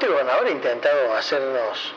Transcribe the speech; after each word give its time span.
Este 0.00 0.06
gobernador 0.08 0.46
ha 0.46 0.50
intentado 0.50 1.14
hacernos 1.14 1.92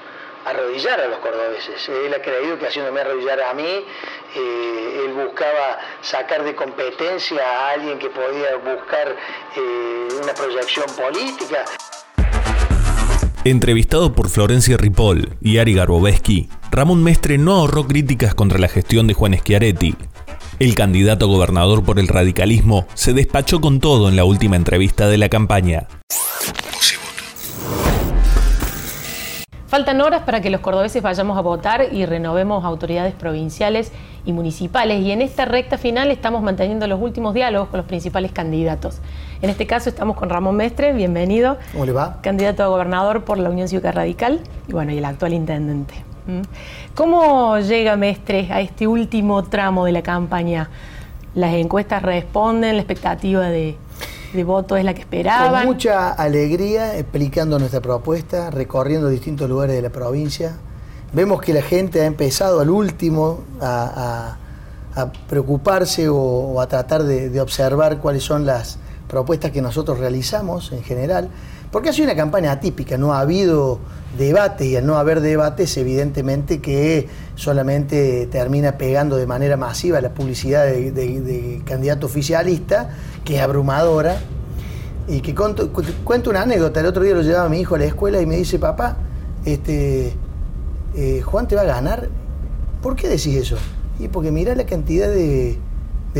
arrodillar 0.46 1.00
a 1.00 1.08
los 1.08 1.20
cordobeses. 1.20 1.88
Él 1.88 2.14
ha 2.14 2.22
creído 2.22 2.60
que 2.60 2.68
haciéndome 2.68 3.00
arrodillar 3.00 3.42
a 3.44 3.54
mí, 3.54 3.64
eh, 3.64 5.04
él 5.06 5.14
buscaba 5.14 5.80
sacar 6.02 6.44
de 6.44 6.54
competencia 6.56 7.40
a 7.42 7.70
alguien 7.72 8.00
que 8.00 8.10
podía 8.10 8.58
buscar 8.58 9.16
eh, 9.56 10.08
una 10.22 10.34
proyección 10.34 10.86
política. 10.98 11.64
Entrevistado 13.46 14.14
por 14.14 14.30
Florencia 14.30 14.78
Ripoll 14.78 15.38
y 15.42 15.60
Ari 15.60 15.76
Garboveski, 15.76 16.50
Ramón 16.72 17.04
Mestre 17.04 17.38
no 17.38 17.54
ahorró 17.54 17.86
críticas 17.88 18.34
contra 18.36 18.58
la 18.58 18.68
gestión 18.68 19.08
de 19.08 19.14
Juan 19.14 19.38
Schiaretti. 19.38 19.96
El 20.60 20.76
candidato 20.76 21.26
a 21.26 21.28
gobernador 21.28 21.84
por 21.84 21.98
el 21.98 22.08
radicalismo 22.08 22.86
se 22.94 23.14
despachó 23.14 23.60
con 23.60 23.80
todo 23.80 24.08
en 24.08 24.16
la 24.16 24.24
última 24.24 24.56
entrevista 24.56 25.08
de 25.08 25.18
la 25.18 25.28
campaña. 25.28 25.88
Faltan 29.68 30.00
horas 30.02 30.22
para 30.22 30.40
que 30.42 30.52
los 30.52 30.62
cordobeses 30.62 31.02
vayamos 31.02 31.36
a 31.36 31.42
votar 31.42 31.88
y 31.92 32.06
renovemos 32.06 32.64
autoridades 32.64 33.16
provinciales 33.16 33.92
y 34.24 34.32
municipales 34.32 35.02
y 35.02 35.12
en 35.12 35.24
esta 35.24 35.46
recta 35.46 35.80
final 35.80 36.12
estamos 36.12 36.44
manteniendo 36.44 36.86
los 36.86 37.02
últimos 37.02 37.34
diálogos 37.34 37.70
con 37.70 37.80
los 37.80 37.88
principales 37.88 38.32
candidatos. 38.32 39.00
En 39.42 39.50
este 39.50 39.66
caso 39.66 39.90
estamos 39.90 40.16
con 40.16 40.30
Ramón 40.30 40.56
Mestre, 40.56 40.94
bienvenido. 40.94 41.58
¿Cómo 41.72 41.88
le 41.88 41.92
va? 41.94 42.22
Candidato 42.22 42.62
a 42.62 42.68
gobernador 42.68 43.24
por 43.24 43.40
la 43.40 43.50
Unión 43.50 43.68
Cívica 43.68 43.92
Radical 43.92 44.42
y 44.68 44.74
bueno, 44.74 44.92
y 44.92 45.00
el 45.00 45.06
actual 45.06 45.34
intendente. 45.34 45.96
¿Cómo 46.96 47.58
llega 47.60 47.96
Mestre 47.96 48.50
a 48.52 48.62
este 48.62 48.88
último 48.88 49.44
tramo 49.44 49.86
de 49.86 49.92
la 49.92 50.04
campaña? 50.04 50.70
¿Las 51.36 51.54
encuestas 51.54 52.04
responden? 52.04 52.76
¿La 52.76 52.82
expectativa 52.82 53.50
de, 53.50 53.78
de 54.34 54.44
voto 54.44 54.76
es 54.76 54.84
la 54.84 54.94
que 54.94 55.02
esperaban. 55.02 55.64
Con 55.64 55.74
mucha 55.74 56.12
alegría 56.12 56.98
explicando 56.98 57.60
nuestra 57.60 57.82
propuesta, 57.82 58.50
recorriendo 58.50 59.08
distintos 59.08 59.50
lugares 59.50 59.76
de 59.76 59.82
la 59.82 59.90
provincia. 59.90 60.58
Vemos 61.14 61.42
que 61.42 61.54
la 61.54 61.62
gente 61.62 62.02
ha 62.02 62.06
empezado 62.06 62.60
al 62.60 62.70
último 62.70 63.42
a, 63.62 64.38
preocuparse 65.28 66.08
o, 66.10 66.60
a 66.60 66.68
tratar 66.68 67.04
de, 67.04 67.40
observar 67.40 68.00
cuáles 68.00 68.24
son 68.24 68.46
las 68.46 68.78
propuestas 69.08 69.52
que 69.52 69.62
nosotros 69.62 70.00
realizamos 70.00 70.72
en 70.72 70.84
general, 70.84 71.30
porque 71.72 71.90
ha 71.90 71.94
sido 71.94 72.06
una 72.06 72.16
campaña 72.16 72.52
atípica, 72.52 72.98
no 72.98 73.14
ha 73.14 73.20
habido 73.20 73.80
debate 74.18 74.66
y 74.66 74.76
al 74.76 74.86
no 74.86 74.98
haber 74.98 75.22
debates 75.22 75.76
evidentemente 75.78 76.62
que 76.62 77.08
solamente 77.36 78.28
termina 78.28 78.78
pegando 78.78 79.18
de 79.18 79.26
manera 79.26 79.58
masiva 79.58 80.00
la 80.02 80.14
publicidad 80.14 80.66
de 80.66 81.62
candidato 81.66 82.06
oficialista 82.06 82.90
que 83.24 83.36
es 83.36 83.42
abrumadora, 83.42 84.18
y 85.08 85.22
que 85.22 85.36
cuento, 85.36 85.70
una 86.30 86.42
anécdota. 86.44 86.80
El 86.80 86.86
otro 86.86 87.04
día 87.04 87.14
lo 87.14 87.22
llevaba 87.22 87.50
mi 87.50 87.60
hijo 87.60 87.76
a 87.76 87.78
la 87.78 87.86
escuela 87.86 88.22
y 88.22 88.26
me 88.26 88.38
dice, 88.38 88.60
papá, 88.60 88.98
este, 89.46 90.14
eh, 90.96 91.22
Juan 91.22 91.48
te 91.48 91.56
va 91.56 91.62
a 91.62 91.66
ganar. 91.66 92.10
¿Por 92.82 92.96
qué 92.96 93.08
decís 93.10 93.36
eso? 93.36 93.58
Y 94.00 94.08
porque 94.08 94.32
mirá 94.32 94.56
la 94.56 94.66
cantidad 94.66 95.08
de, 95.10 95.60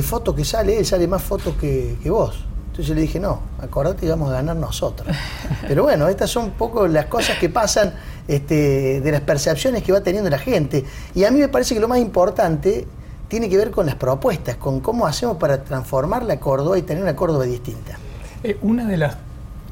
fotos 0.02 0.36
que 0.36 0.44
sale, 0.44 0.78
él 0.78 0.86
sale 0.86 1.08
más 1.08 1.24
fotos 1.24 1.56
que, 1.56 1.98
vos. 2.06 2.46
Entonces 2.74 2.88
yo 2.88 2.96
le 2.96 3.02
dije, 3.02 3.20
no, 3.20 3.40
acordate 3.62 4.00
que 4.00 4.10
vamos 4.10 4.32
a 4.32 4.34
ganar 4.34 4.56
nosotros. 4.56 5.16
Pero 5.68 5.84
bueno, 5.84 6.08
estas 6.08 6.32
son 6.32 6.46
un 6.46 6.52
poco 6.54 6.88
las 6.88 7.06
cosas 7.06 7.38
que 7.38 7.48
pasan 7.48 7.94
este, 8.28 9.00
de 9.00 9.12
las 9.12 9.22
percepciones 9.22 9.84
que 9.84 9.92
va 9.92 10.02
teniendo 10.02 10.28
la 10.28 10.40
gente. 10.40 10.84
Y 11.14 11.24
a 11.24 11.30
mí 11.30 11.38
me 11.38 11.50
parece 11.50 11.76
que 11.76 11.80
lo 11.80 11.88
más 11.88 12.00
importante 12.00 12.88
tiene 13.28 13.48
que 13.48 13.58
ver 13.58 13.70
con 13.70 13.86
las 13.86 13.94
propuestas, 13.94 14.56
con 14.56 14.80
cómo 14.80 15.06
hacemos 15.06 15.38
para 15.38 15.64
transformar 15.64 16.24
la 16.24 16.40
Córdoba 16.40 16.76
y 16.80 16.82
tener 16.82 17.04
una 17.04 17.16
Córdoba 17.16 17.46
distinta. 17.46 18.00
Eh, 18.44 18.58
una 18.64 18.88
de 18.88 18.98
las 18.98 19.18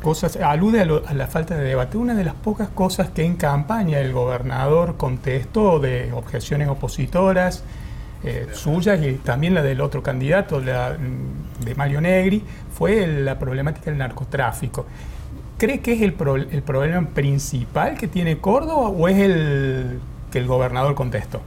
cosas, 0.04 0.36
alude 0.36 0.82
a, 0.82 1.14
la 1.16 1.26
falta 1.26 1.56
de 1.56 1.64
debate, 1.64 1.98
una 1.98 2.14
de 2.14 2.24
las 2.24 2.36
pocas 2.36 2.70
cosas 2.70 3.10
que 3.10 3.26
en 3.26 3.36
campaña 3.36 3.98
el 3.98 4.14
gobernador 4.14 4.96
contestó 4.98 5.80
de 5.80 6.14
objeciones 6.14 6.68
opositoras 6.68 7.64
eh, 8.24 8.48
suyas 8.54 9.04
y 9.04 9.14
también 9.14 9.54
la 9.54 9.64
del 9.64 9.82
otro 9.82 10.04
candidato, 10.04 10.60
la 10.60 10.98
mm, 10.98 11.64
de 11.66 11.76
Mario 11.76 12.02
Negri, 12.02 12.44
fue 12.74 13.08
la 13.08 13.38
problemática 13.40 13.86
del 13.86 13.98
narcotráfico. 13.98 14.86
¿Cree 15.58 15.80
que 15.80 15.94
es 15.94 16.02
el, 16.02 16.16
el 16.52 16.64
problema 16.64 17.08
principal 17.08 17.98
que 17.98 18.08
tiene 18.08 18.38
Córdoba 18.40 18.90
o 18.90 19.08
es 19.08 19.18
el 19.18 20.00
que 20.32 20.40
el 20.40 20.48
gobernador 20.48 20.96
contestó? 20.96 21.42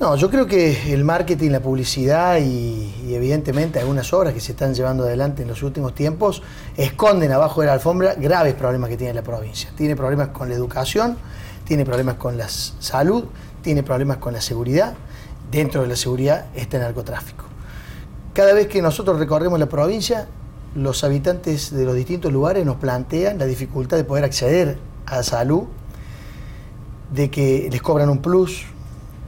No, 0.00 0.14
yo 0.14 0.30
creo 0.30 0.46
que 0.46 0.92
el 0.92 1.02
marketing, 1.02 1.50
la 1.50 1.58
publicidad 1.58 2.38
y, 2.38 3.12
evidentemente 3.12 3.80
algunas 3.80 4.12
obras 4.12 4.32
que 4.32 4.38
se 4.38 4.52
están 4.52 4.72
llevando 4.72 5.02
adelante 5.02 5.42
en 5.42 5.48
los 5.48 5.64
últimos 5.64 5.92
tiempos 5.92 6.40
esconden 6.76 7.32
abajo 7.32 7.62
de 7.62 7.66
la 7.66 7.72
alfombra 7.72 8.14
graves 8.14 8.54
problemas 8.54 8.90
que 8.90 8.96
tiene 8.96 9.12
la 9.12 9.22
provincia. 9.22 9.70
Tiene 9.76 9.96
problemas 9.96 10.28
con 10.28 10.48
la 10.48 10.54
educación, 10.54 11.16
tiene 11.64 11.84
problemas 11.84 12.14
con 12.14 12.38
la 12.38 12.48
salud, 12.48 13.24
tiene 13.60 13.82
problemas 13.82 14.18
con 14.18 14.34
la 14.34 14.40
seguridad. 14.40 14.94
Dentro 15.50 15.82
de 15.82 15.88
la 15.88 15.96
seguridad 15.96 16.46
está 16.54 16.76
el 16.76 16.82
narcotráfico. 16.82 17.44
Cada 18.34 18.52
vez 18.52 18.68
que 18.68 18.82
nosotros 18.82 19.18
recorremos 19.18 19.58
la 19.58 19.68
provincia, 19.68 20.28
los 20.74 21.02
habitantes 21.04 21.70
de 21.70 21.84
los 21.84 21.94
distintos 21.94 22.32
lugares 22.32 22.64
nos 22.64 22.76
plantean 22.76 23.38
la 23.38 23.46
dificultad 23.46 23.96
de 23.96 24.04
poder 24.04 24.24
acceder 24.24 24.78
a 25.06 25.22
salud, 25.22 25.64
de 27.12 27.30
que 27.30 27.68
les 27.72 27.80
cobran 27.80 28.10
un 28.10 28.18
plus, 28.18 28.66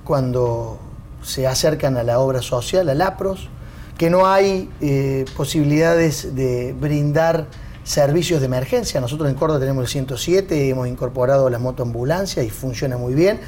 cuando 0.04 0.78
se 1.22 1.47
acercan 1.47 1.97
a 1.97 2.03
la 2.03 2.19
obra 2.19 2.42
social, 2.42 2.88
al 2.88 3.00
APROS, 3.00 3.48
que 3.97 4.10
no 4.10 4.26
hay 4.26 4.70
eh, 4.81 5.25
posibilidades 5.37 6.34
de 6.34 6.75
brindar 6.78 7.47
servicios 7.84 8.41
de 8.41 8.47
emergencia. 8.47 9.00
Nosotros 9.00 9.28
en 9.28 9.34
Córdoba 9.34 9.60
tenemos 9.60 9.82
el 9.82 9.88
107, 9.88 10.69
hemos 10.69 10.88
incorporado 10.88 11.50
la 11.50 11.58
motoambulancia 11.58 12.42
y 12.42 12.50
funciona 12.50 12.97
muy 12.97 13.14
bien. 13.14 13.41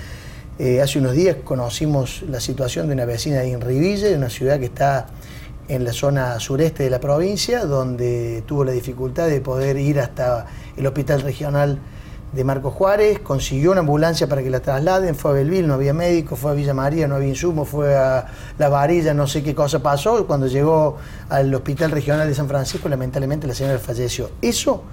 Eh, 0.65 0.81
hace 0.81 1.01
unos 1.01 1.15
días 1.15 1.39
conocimos 1.43 2.23
la 2.31 2.39
situación 2.39 2.87
de 2.87 2.95
una 2.95 3.05
vecina 3.05 3.41
de 3.41 3.49
Inriville, 3.49 4.15
una 4.17 4.31
ciudad 4.31 4.61
que 4.61 4.67
está 4.67 5.09
en 5.67 5.83
la 5.83 5.93
zona 5.93 6.39
sureste 6.39 6.85
de 6.85 6.91
la 6.91 7.01
provincia, 7.01 7.65
donde 7.65 8.45
tuvo 8.47 8.65
la 8.65 8.71
dificultad 8.71 9.27
de 9.27 9.41
poder 9.41 9.77
ir 9.77 9.99
hasta 9.99 10.47
el 10.77 10.87
hospital 10.87 11.23
regional 11.23 11.81
de 12.33 12.45
Marco 12.45 12.71
Juárez, 12.71 13.19
consiguió 13.19 13.73
una 13.73 13.81
ambulancia 13.81 14.29
para 14.29 14.41
que 14.41 14.51
la 14.51 14.61
trasladen, 14.61 15.17
fue 15.17 15.33
a 15.33 15.35
Belville, 15.35 15.67
no 15.67 15.75
había 15.75 15.95
médico, 15.95 16.37
fue 16.37 16.53
a 16.53 16.55
Villa 16.55 16.75
María, 16.75 17.09
no 17.09 17.17
había 17.17 17.31
insumo, 17.31 17.65
fue 17.65 17.97
a 17.97 18.27
La 18.57 18.69
Varilla, 18.69 19.13
no 19.15 19.27
sé 19.27 19.43
qué 19.43 19.57
cosa 19.57 19.83
pasó, 19.83 20.29
cuando 20.29 20.47
llegó 20.47 20.97
al 21.29 21.53
Hospital 21.53 21.91
Regional 21.91 22.29
de 22.29 22.37
San 22.37 22.47
Francisco, 22.47 22.89
lamentablemente 22.89 23.49
la 23.49 23.55
señora 23.57 23.81
falleció. 23.81 24.31
Eso 24.41 24.85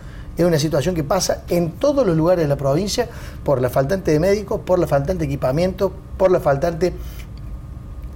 es 0.41 0.45
una 0.45 0.57
situación 0.57 0.95
que 0.95 1.03
pasa 1.03 1.43
en 1.49 1.71
todos 1.71 2.07
los 2.07 2.15
lugares 2.15 2.45
de 2.45 2.47
la 2.47 2.55
provincia 2.55 3.09
por 3.43 3.61
la 3.61 3.69
faltante 3.69 4.11
de 4.11 4.21
médicos, 4.21 4.61
por 4.65 4.79
la 4.79 4.87
faltante 4.87 5.19
de 5.19 5.25
equipamiento, 5.25 5.91
por 6.17 6.31
la 6.31 6.39
faltante 6.39 6.93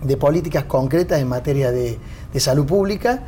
de 0.02 0.18
políticas 0.18 0.64
concretas 0.64 1.20
en 1.20 1.28
materia 1.28 1.72
de, 1.72 2.00
salud 2.38 2.66
pública 2.66 3.24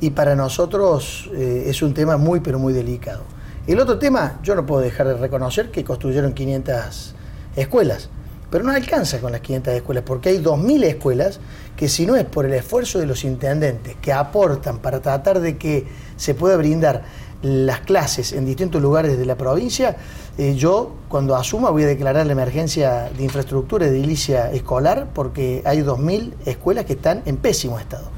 y 0.00 0.10
para 0.10 0.34
nosotros 0.34 1.30
eh, 1.32 1.64
es 1.66 1.80
un 1.80 1.94
tema 1.94 2.16
muy 2.16 2.40
pero 2.40 2.58
muy 2.58 2.72
delicado. 2.72 3.22
El 3.68 3.78
otro 3.78 3.98
tema, 4.00 4.40
yo 4.42 4.56
no 4.56 4.66
puedo 4.66 4.80
dejar 4.80 5.06
de 5.06 5.14
reconocer 5.14 5.70
que 5.70 5.84
construyeron 5.84 6.32
500 6.32 7.14
escuelas, 7.54 8.08
pero 8.50 8.64
no 8.64 8.72
alcanza 8.72 9.20
con 9.20 9.30
las 9.30 9.42
500 9.42 9.74
escuelas, 9.74 10.02
porque 10.04 10.30
hay 10.30 10.42
2.000 10.42 10.84
escuelas 10.84 11.38
que 11.76 11.88
si 11.88 12.04
no 12.04 12.16
es 12.16 12.24
por 12.24 12.46
el 12.46 12.54
esfuerzo 12.54 12.98
de 12.98 13.06
los 13.06 13.22
intendentes 13.22 13.94
que 14.02 14.12
aportan 14.12 14.78
para 14.78 15.00
tratar 15.00 15.40
de 15.40 15.56
que 15.56 15.86
se 16.16 16.34
pueda 16.34 16.56
brindar 16.56 17.04
las 17.42 17.80
clases 17.80 18.32
en 18.32 18.44
distintos 18.44 18.82
lugares 18.82 19.18
de 19.18 19.24
la 19.24 19.36
provincia, 19.36 19.96
eh, 20.36 20.54
yo 20.56 20.94
cuando 21.08 21.36
asuma 21.36 21.70
voy 21.70 21.84
a 21.84 21.86
declarar 21.86 22.26
la 22.26 22.32
emergencia 22.32 23.10
de 23.16 23.24
infraestructura 23.24 23.86
edilicia 23.86 24.52
escolar 24.52 25.08
porque 25.14 25.62
hay 25.64 25.80
2.000 25.80 26.34
escuelas 26.44 26.84
que 26.84 26.94
están 26.94 27.22
en 27.26 27.36
pésimo 27.36 27.78
estado. 27.78 28.10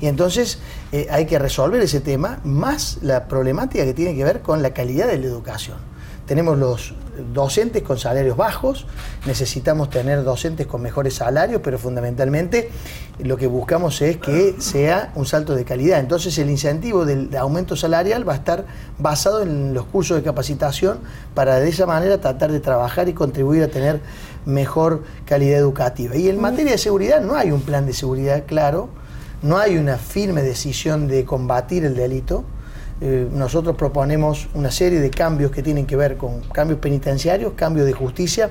Y 0.00 0.06
entonces 0.06 0.58
eh, 0.90 1.06
hay 1.10 1.26
que 1.26 1.38
resolver 1.38 1.80
ese 1.80 2.00
tema, 2.00 2.40
más 2.44 2.98
la 3.02 3.28
problemática 3.28 3.84
que 3.84 3.94
tiene 3.94 4.16
que 4.16 4.24
ver 4.24 4.40
con 4.40 4.62
la 4.62 4.74
calidad 4.74 5.06
de 5.06 5.18
la 5.18 5.26
educación. 5.26 5.76
Tenemos 6.26 6.58
los 6.58 6.94
docentes 7.32 7.82
con 7.82 7.98
salarios 7.98 8.36
bajos, 8.36 8.86
necesitamos 9.26 9.90
tener 9.90 10.24
docentes 10.24 10.66
con 10.66 10.82
mejores 10.82 11.14
salarios, 11.14 11.60
pero 11.62 11.78
fundamentalmente 11.78 12.70
lo 13.18 13.36
que 13.36 13.46
buscamos 13.46 14.00
es 14.02 14.16
que 14.16 14.56
sea 14.58 15.12
un 15.14 15.26
salto 15.26 15.54
de 15.54 15.64
calidad. 15.64 16.00
Entonces 16.00 16.36
el 16.38 16.50
incentivo 16.50 17.04
del 17.04 17.34
aumento 17.36 17.76
salarial 17.76 18.28
va 18.28 18.32
a 18.34 18.36
estar 18.36 18.66
basado 18.98 19.42
en 19.42 19.74
los 19.74 19.84
cursos 19.86 20.16
de 20.16 20.22
capacitación 20.22 20.98
para 21.34 21.60
de 21.60 21.68
esa 21.68 21.86
manera 21.86 22.20
tratar 22.20 22.52
de 22.52 22.60
trabajar 22.60 23.08
y 23.08 23.12
contribuir 23.12 23.62
a 23.62 23.68
tener 23.68 24.00
mejor 24.44 25.02
calidad 25.24 25.58
educativa. 25.58 26.16
Y 26.16 26.28
en 26.28 26.40
materia 26.40 26.72
de 26.72 26.78
seguridad 26.78 27.20
no 27.20 27.34
hay 27.34 27.50
un 27.50 27.62
plan 27.62 27.86
de 27.86 27.92
seguridad 27.92 28.44
claro 28.46 28.88
no 29.42 29.58
hay 29.58 29.76
una 29.76 29.98
firme 29.98 30.42
decisión 30.42 31.08
de 31.08 31.24
combatir 31.24 31.84
el 31.84 31.96
delito. 31.96 32.44
Eh, 33.00 33.28
nosotros 33.32 33.74
proponemos 33.76 34.48
una 34.54 34.70
serie 34.70 35.00
de 35.00 35.10
cambios 35.10 35.50
que 35.50 35.62
tienen 35.62 35.86
que 35.86 35.96
ver 35.96 36.16
con 36.16 36.40
cambios 36.52 36.78
penitenciarios, 36.78 37.54
cambios 37.54 37.86
de 37.86 37.92
justicia 37.92 38.50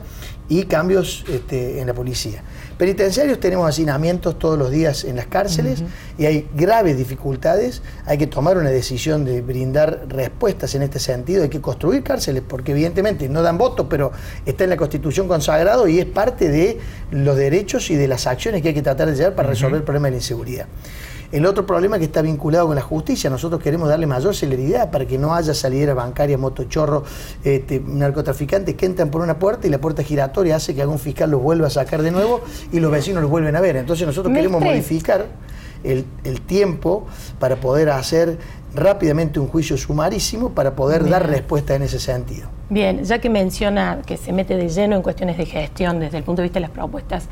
y 0.49 0.63
cambios 0.65 1.23
este, 1.29 1.79
en 1.79 1.87
la 1.87 1.93
policía. 1.93 2.43
Penitenciarios 2.77 3.39
tenemos 3.39 3.69
hacinamientos 3.69 4.37
todos 4.37 4.59
los 4.59 4.69
días 4.69 5.05
en 5.05 5.15
las 5.15 5.27
cárceles 5.27 5.83
y 6.17 6.25
hay 6.25 6.49
graves 6.53 6.97
dificultades. 6.97 7.81
Hay 8.05 8.17
que 8.17 8.27
tomar 8.27 8.57
una 8.57 8.69
decisión 8.69 9.23
de 9.23 9.41
brindar 9.41 10.07
respuestas 10.09 10.75
en 10.75 10.81
este 10.81 10.99
sentido. 10.99 11.43
Hay 11.43 11.49
que 11.49 11.61
construir 11.61 12.03
cárceles 12.03 12.43
porque 12.45 12.71
evidentemente 12.71 13.29
no 13.29 13.43
dan 13.43 13.57
votos, 13.57 13.87
pero 13.89 14.11
está 14.45 14.65
en 14.65 14.71
la 14.71 14.77
Constitución 14.77 15.29
consagrado 15.29 15.87
y 15.87 15.99
es 15.99 16.05
parte 16.05 16.49
de 16.49 16.79
los 17.11 17.37
derechos 17.37 17.89
y 17.89 17.95
de 17.95 18.09
las 18.09 18.27
acciones 18.27 18.61
que 18.61 18.69
hay 18.69 18.73
que 18.73 18.81
tratar 18.81 19.09
de 19.09 19.15
llevar 19.15 19.35
para 19.35 19.49
resolver 19.49 19.77
el 19.77 19.83
problema 19.83 20.07
de 20.07 20.11
la 20.11 20.17
inseguridad. 20.17 20.65
El 21.31 21.45
otro 21.45 21.65
problema 21.65 21.97
que 21.97 22.05
está 22.05 22.21
vinculado 22.21 22.67
con 22.67 22.75
la 22.75 22.81
justicia, 22.81 23.29
nosotros 23.29 23.61
queremos 23.61 23.87
darle 23.87 24.05
mayor 24.05 24.35
celeridad 24.35 24.91
para 24.91 25.05
que 25.05 25.17
no 25.17 25.33
haya 25.33 25.53
salida 25.53 25.93
bancaria, 25.93 26.37
motochorro, 26.37 27.03
este, 27.43 27.81
narcotraficantes 27.85 28.75
que 28.75 28.85
entran 28.85 29.09
por 29.09 29.21
una 29.21 29.39
puerta 29.39 29.65
y 29.65 29.69
la 29.69 29.79
puerta 29.79 30.03
giratoria 30.03 30.57
hace 30.57 30.75
que 30.75 30.81
algún 30.81 30.99
fiscal 30.99 31.31
los 31.31 31.41
vuelva 31.41 31.67
a 31.67 31.69
sacar 31.69 32.01
de 32.01 32.11
nuevo 32.11 32.41
y 32.73 32.81
los 32.81 32.91
vecinos 32.91 33.21
los 33.21 33.31
vuelven 33.31 33.55
a 33.55 33.61
ver. 33.61 33.77
Entonces 33.77 34.05
nosotros 34.05 34.33
queremos 34.33 34.61
modificar 34.61 35.27
el, 35.83 36.05
tiempo 36.45 37.07
para 37.39 37.55
poder 37.55 37.89
hacer 37.89 38.37
rápidamente 38.73 39.39
un 39.39 39.47
juicio 39.47 39.77
sumarísimo 39.77 40.51
para 40.51 40.75
poder 40.75 41.07
dar 41.09 41.27
respuesta 41.29 41.75
en 41.75 41.83
ese 41.83 41.99
sentido. 41.99 42.49
Bien, 42.69 43.03
ya 43.03 43.19
que 43.19 43.29
menciona 43.29 44.01
que 44.05 44.17
se 44.17 44.31
mete 44.31 44.55
de 44.55 44.69
lleno 44.69 44.95
en 44.95 45.01
cuestiones 45.01 45.37
de 45.37 45.45
gestión 45.45 45.99
desde 45.99 46.17
el 46.17 46.23
punto 46.23 46.41
de 46.41 46.47
vista 46.47 46.59
de 46.59 46.61
las 46.61 46.71
propuestas, 46.71 47.27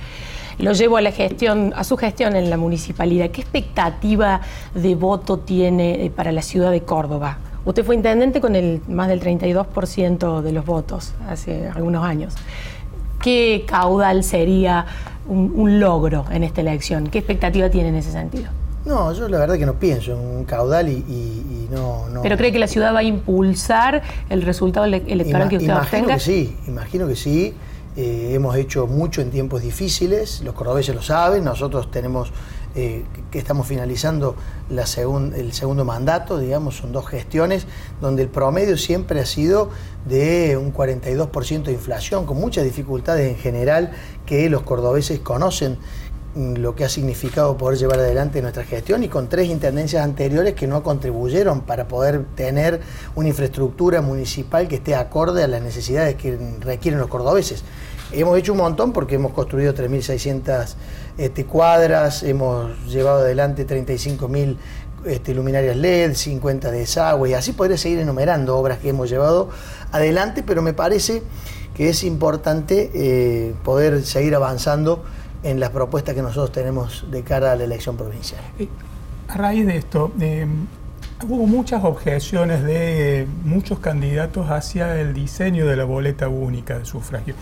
lo 0.60 0.74
llevo 0.74 0.98
a 0.98 1.02
la 1.02 1.12
gestión, 1.12 1.74
a 1.76 1.84
su 1.84 1.98
gestión 1.98 2.36
en 2.36 2.50
la 2.50 2.58
municipalidad. 2.58 3.32
¿Qué 3.32 3.42
expectativa 3.42 4.42
de 4.74 4.96
voto 4.96 5.40
tiene 5.40 6.06
eh, 6.06 6.12
para 6.12 6.32
la 6.32 6.42
ciudad 6.42 6.72
de 6.72 6.82
Córdoba? 6.82 7.38
Usted 7.66 7.84
fue 7.84 7.96
intendente 7.96 8.42
con 8.42 8.56
el 8.56 8.82
más 8.88 9.08
del 9.08 9.22
32% 9.22 10.42
de 10.42 10.52
los 10.52 10.66
votos 10.66 11.14
hace 11.28 11.70
algunos 11.70 12.04
años. 12.04 12.36
¿Qué 13.22 13.66
caudal 13.68 14.24
sería 14.24 14.86
un, 15.28 15.80
logro 15.80 16.26
en 16.32 16.44
esta 16.44 16.62
elección? 16.62 17.08
¿Qué 17.08 17.20
expectativa 17.20 17.70
tiene 17.70 17.90
en 17.90 17.96
ese 17.96 18.12
sentido? 18.12 18.50
No, 18.86 19.14
yo 19.14 19.28
la 19.28 19.40
verdad 19.40 19.58
que 19.58 19.66
no 19.66 19.74
pienso 19.74 20.14
en 20.14 20.20
un 20.20 20.46
caudal 20.46 20.90
y, 20.90 21.68
no, 21.70 22.06
¿Pero 22.24 22.38
cree 22.38 22.52
que 22.52 22.60
la 22.60 22.68
ciudad 22.68 22.94
va 22.94 23.00
a 23.00 23.04
impulsar 23.04 24.02
el 24.30 24.42
resultado 24.42 24.86
electoral 24.86 25.50
que 25.50 25.58
usted 25.58 25.70
imagino 25.70 25.78
obtenga? 25.78 26.14
Que 26.16 26.20
sí, 26.20 26.58
imagino 26.68 27.08
que 27.08 27.16
sí. 27.16 27.54
Eh, 28.02 28.34
hemos 28.34 28.56
hecho 28.56 28.88
mucho 28.88 29.20
en 29.20 29.30
tiempos 29.30 29.62
difíciles, 29.62 30.40
los 30.42 30.56
cordobeses 30.56 30.96
lo 30.96 31.02
saben, 31.02 31.44
nosotros 31.44 31.92
tenemos 31.92 32.32
eh, 32.74 33.04
que 33.30 33.40
estamos 33.40 33.68
finalizando 33.68 34.38
el 34.70 35.52
segundo 35.52 35.84
mandato, 35.84 36.38
digamos, 36.38 36.78
son 36.78 36.94
dos 36.94 37.06
gestiones 37.08 37.68
donde 38.00 38.22
el 38.24 38.30
promedio 38.30 38.78
siempre 38.78 39.20
ha 39.20 39.26
sido 39.26 39.70
de 40.08 40.56
un 40.56 40.74
42% 40.74 41.64
de 41.64 41.74
inflación, 41.74 42.26
con 42.26 42.40
muchas 42.40 42.64
dificultades 42.64 43.30
en 43.30 43.36
general 43.38 43.92
que 44.26 44.50
los 44.50 44.62
cordobeses 44.62 45.20
conocen 45.20 45.78
mm, 46.36 46.54
lo 46.54 46.76
que 46.76 46.86
ha 46.86 46.90
significado 46.90 47.58
poder 47.58 47.78
llevar 47.78 48.00
adelante 48.00 48.42
nuestra 48.42 48.64
gestión 48.64 49.04
y 49.04 49.10
con 49.10 49.28
tres 49.28 49.50
intendencias 49.50 50.06
anteriores 50.06 50.54
que 50.54 50.68
no 50.68 50.84
contribuyeron 50.84 51.60
para 51.64 51.90
poder 51.90 52.24
tener 52.36 52.80
una 53.16 53.28
infraestructura 53.28 54.02
municipal 54.02 54.70
que 54.70 54.76
esté 54.76 54.96
acorde 54.96 55.44
a 55.44 55.50
las 55.50 55.62
necesidades 55.62 56.16
que 56.16 56.38
requieren 56.62 56.98
los 56.98 57.10
cordobeses. 57.10 57.66
Hemos 58.12 58.40
hecho 58.40 58.54
un 58.54 58.58
montón 58.58 58.92
porque 58.92 59.16
hemos 59.16 59.34
construido 59.34 59.74
3.600 59.74 60.74
este, 61.18 61.46
cuadras, 61.46 62.24
hemos 62.24 62.86
llevado 62.88 63.20
adelante 63.20 63.68
35.000 63.68 64.58
este, 65.06 65.34
luminarias 65.36 65.78
LED, 65.78 66.16
50 66.16 66.72
de 66.72 66.80
desagüe, 66.80 67.30
y 67.30 67.34
así 67.34 67.54
podría 67.54 67.78
seguir 67.78 68.00
enumerando 68.00 68.58
obras 68.58 68.80
que 68.80 68.90
hemos 68.90 69.10
llevado 69.10 69.50
adelante, 69.92 70.44
pero 70.44 70.62
me 70.64 70.74
parece 70.74 71.22
que 71.76 71.90
es 71.90 72.04
importante 72.04 72.90
eh, 72.94 73.54
poder 73.64 74.04
seguir 74.04 74.34
avanzando 74.34 75.04
en 75.44 75.60
las 75.60 75.70
propuestas 75.70 76.16
que 76.16 76.22
nosotros 76.24 76.52
tenemos 76.52 77.06
de 77.12 77.24
cara 77.24 77.52
a 77.52 77.56
la 77.56 77.64
elección 77.64 77.96
provincial. 77.96 78.42
A 79.28 79.38
raíz 79.38 79.68
de 79.68 79.78
esto, 79.78 80.12
eh, 80.20 80.48
hubo 81.28 81.46
muchas 81.46 81.84
objeciones 81.84 82.64
de 82.64 83.28
muchos 83.44 83.80
candidatos 83.80 84.50
hacia 84.50 85.00
el 85.00 85.14
diseño 85.14 85.68
de 85.68 85.76
la 85.76 85.86
boleta 85.86 86.28
única 86.28 86.80
de 86.80 86.86
sufragio 86.86 87.36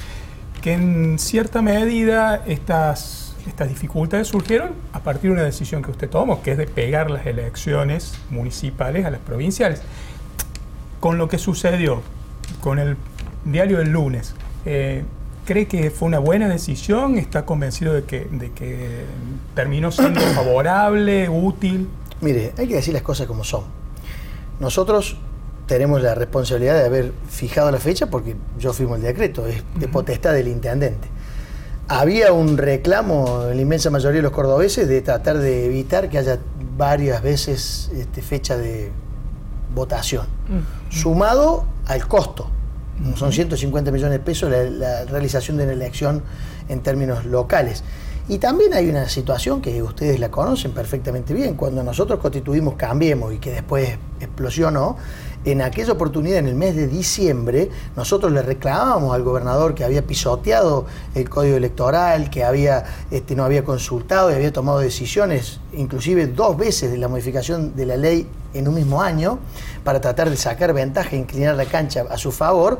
que 0.61 0.73
en 0.73 1.19
cierta 1.19 1.61
medida 1.61 2.43
estas, 2.45 3.35
estas 3.47 3.69
dificultades 3.69 4.27
surgieron 4.27 4.71
a 4.93 4.99
partir 4.99 5.29
de 5.29 5.35
una 5.35 5.43
decisión 5.43 5.81
que 5.81 5.91
usted 5.91 6.09
tomó, 6.09 6.41
que 6.41 6.51
es 6.51 6.57
de 6.57 6.67
pegar 6.67 7.09
las 7.09 7.25
elecciones 7.25 8.17
municipales 8.29 9.05
a 9.05 9.11
las 9.11 9.19
provinciales. 9.21 9.81
Con 10.99 11.17
lo 11.17 11.27
que 11.27 11.37
sucedió 11.37 12.01
con 12.61 12.79
el 12.79 12.97
diario 13.45 13.77
del 13.77 13.91
lunes, 13.91 14.35
eh, 14.65 15.03
¿cree 15.45 15.67
que 15.67 15.91
fue 15.91 16.07
una 16.07 16.19
buena 16.19 16.47
decisión? 16.47 17.17
¿Está 17.17 17.45
convencido 17.45 17.93
de 17.93 18.03
que, 18.03 18.25
de 18.31 18.51
que 18.51 19.05
terminó 19.55 19.91
siendo 19.91 20.19
favorable, 20.35 21.29
útil? 21.29 21.87
Mire, 22.21 22.53
hay 22.57 22.67
que 22.67 22.75
decir 22.75 22.93
las 22.93 23.03
cosas 23.03 23.27
como 23.27 23.43
son. 23.43 23.63
Nosotros 24.59 25.17
tenemos 25.67 26.01
la 26.01 26.15
responsabilidad 26.15 26.75
de 26.75 26.85
haber 26.85 27.11
fijado 27.29 27.69
la 27.69 27.77
fecha 27.77 28.07
porque 28.07 28.35
yo 28.57 28.73
firmo 28.73 28.95
el 28.95 29.01
decreto, 29.01 29.45
es 29.45 29.61
de 29.77 29.87
potestad 29.87 30.33
del 30.33 30.47
intendente. 30.47 31.07
Había 31.89 32.33
un 32.33 32.57
reclamo 32.57 33.43
en 33.43 33.55
la 33.55 33.61
inmensa 33.61 33.89
mayoría 33.89 34.17
de 34.17 34.23
los 34.23 34.31
cordobeses 34.31 34.87
de 34.87 35.01
tratar 35.01 35.37
de 35.37 35.65
evitar 35.65 36.09
que 36.09 36.17
haya 36.17 36.39
varias 36.77 37.21
veces 37.21 37.91
este, 37.93 38.21
fecha 38.21 38.57
de 38.57 38.91
votación, 39.73 40.25
sumado 40.89 41.65
al 41.85 42.07
costo. 42.07 42.49
Son 43.15 43.31
150 43.31 43.91
millones 43.91 44.13
de 44.13 44.19
pesos 44.19 44.49
la, 44.49 44.63
la 44.63 45.05
realización 45.05 45.57
de 45.57 45.65
una 45.65 45.73
elección 45.73 46.23
en 46.67 46.81
términos 46.81 47.25
locales. 47.25 47.83
Y 48.29 48.39
también 48.39 48.73
hay 48.73 48.89
una 48.89 49.07
situación 49.07 49.61
que 49.61 49.81
ustedes 49.81 50.19
la 50.19 50.29
conocen 50.29 50.71
perfectamente 50.71 51.33
bien. 51.33 51.55
Cuando 51.55 51.81
nosotros 51.83 52.19
constituimos 52.19 52.73
Cambiemos 52.75 53.33
y 53.33 53.37
que 53.37 53.51
después 53.51 53.97
explosionó, 54.19 54.97
en 55.51 55.61
aquella 55.61 55.93
oportunidad, 55.93 56.39
en 56.39 56.47
el 56.47 56.55
mes 56.55 56.75
de 56.75 56.87
diciembre, 56.87 57.69
nosotros 57.95 58.31
le 58.33 58.41
reclamábamos 58.41 59.15
al 59.15 59.23
gobernador 59.23 59.73
que 59.73 59.85
había 59.85 60.01
pisoteado 60.01 60.85
el 61.15 61.29
código 61.29 61.55
electoral, 61.55 62.29
que 62.29 62.43
había, 62.43 62.83
este, 63.11 63.33
no 63.35 63.45
había 63.45 63.63
consultado 63.63 64.29
y 64.29 64.33
había 64.33 64.51
tomado 64.51 64.79
decisiones, 64.79 65.59
inclusive 65.73 66.27
dos 66.27 66.57
veces 66.57 66.91
de 66.91 66.97
la 66.97 67.07
modificación 67.07 67.75
de 67.77 67.85
la 67.85 67.95
ley 67.95 68.27
en 68.53 68.67
un 68.67 68.75
mismo 68.75 69.01
año, 69.01 69.39
para 69.85 70.01
tratar 70.01 70.29
de 70.29 70.35
sacar 70.35 70.73
ventaja 70.73 71.11
e 71.11 71.19
inclinar 71.19 71.55
la 71.55 71.65
cancha 71.65 72.03
a 72.09 72.17
su 72.17 72.33
favor. 72.33 72.79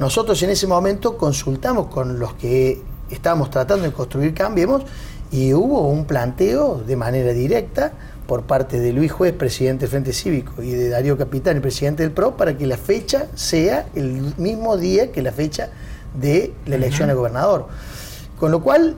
Nosotros 0.00 0.42
en 0.42 0.50
ese 0.50 0.66
momento 0.66 1.16
consultamos 1.16 1.86
con 1.86 2.18
los 2.18 2.34
que 2.34 2.82
estábamos 3.10 3.50
tratando 3.50 3.84
de 3.84 3.92
construir 3.92 4.34
Cambiemos 4.34 4.82
y 5.30 5.52
hubo 5.54 5.86
un 5.88 6.04
planteo 6.04 6.82
de 6.84 6.96
manera 6.96 7.32
directa 7.32 7.92
por 8.28 8.42
parte 8.42 8.78
de 8.78 8.92
Luis 8.92 9.10
Juez, 9.10 9.32
presidente 9.32 9.86
del 9.86 9.88
Frente 9.88 10.12
Cívico, 10.12 10.62
y 10.62 10.72
de 10.72 10.90
Darío 10.90 11.16
Capitán, 11.16 11.56
el 11.56 11.62
presidente 11.62 12.02
del 12.02 12.12
PRO, 12.12 12.36
para 12.36 12.58
que 12.58 12.66
la 12.66 12.76
fecha 12.76 13.24
sea 13.34 13.86
el 13.94 14.34
mismo 14.36 14.76
día 14.76 15.10
que 15.10 15.22
la 15.22 15.32
fecha 15.32 15.70
de 16.12 16.52
la 16.66 16.76
elección 16.76 17.08
de 17.08 17.14
gobernador. 17.14 17.68
Con 18.38 18.50
lo 18.50 18.62
cual, 18.62 18.96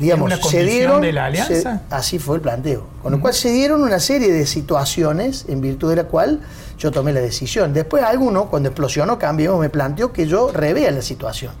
digamos, 0.00 0.32
se 0.50 0.64
dieron. 0.64 1.00
De 1.00 1.12
la 1.12 1.26
alianza? 1.26 1.82
así 1.88 2.18
fue 2.18 2.34
el 2.34 2.42
planteo. 2.42 2.84
Con 3.00 3.12
lo 3.12 3.20
cual 3.20 3.32
se 3.32 3.52
dieron 3.52 3.80
una 3.80 4.00
serie 4.00 4.32
de 4.32 4.44
situaciones 4.44 5.44
en 5.46 5.60
virtud 5.60 5.90
de 5.90 5.96
la 5.96 6.04
cual 6.04 6.40
yo 6.76 6.90
tomé 6.90 7.12
la 7.12 7.20
decisión. 7.20 7.72
Después, 7.72 8.02
alguno, 8.02 8.50
cuando 8.50 8.70
explosionó 8.70 9.20
Cambiemos, 9.20 9.60
me 9.60 9.70
planteó 9.70 10.12
que 10.12 10.26
yo 10.26 10.50
revea 10.50 10.90
la 10.90 11.00
situación. 11.02 11.52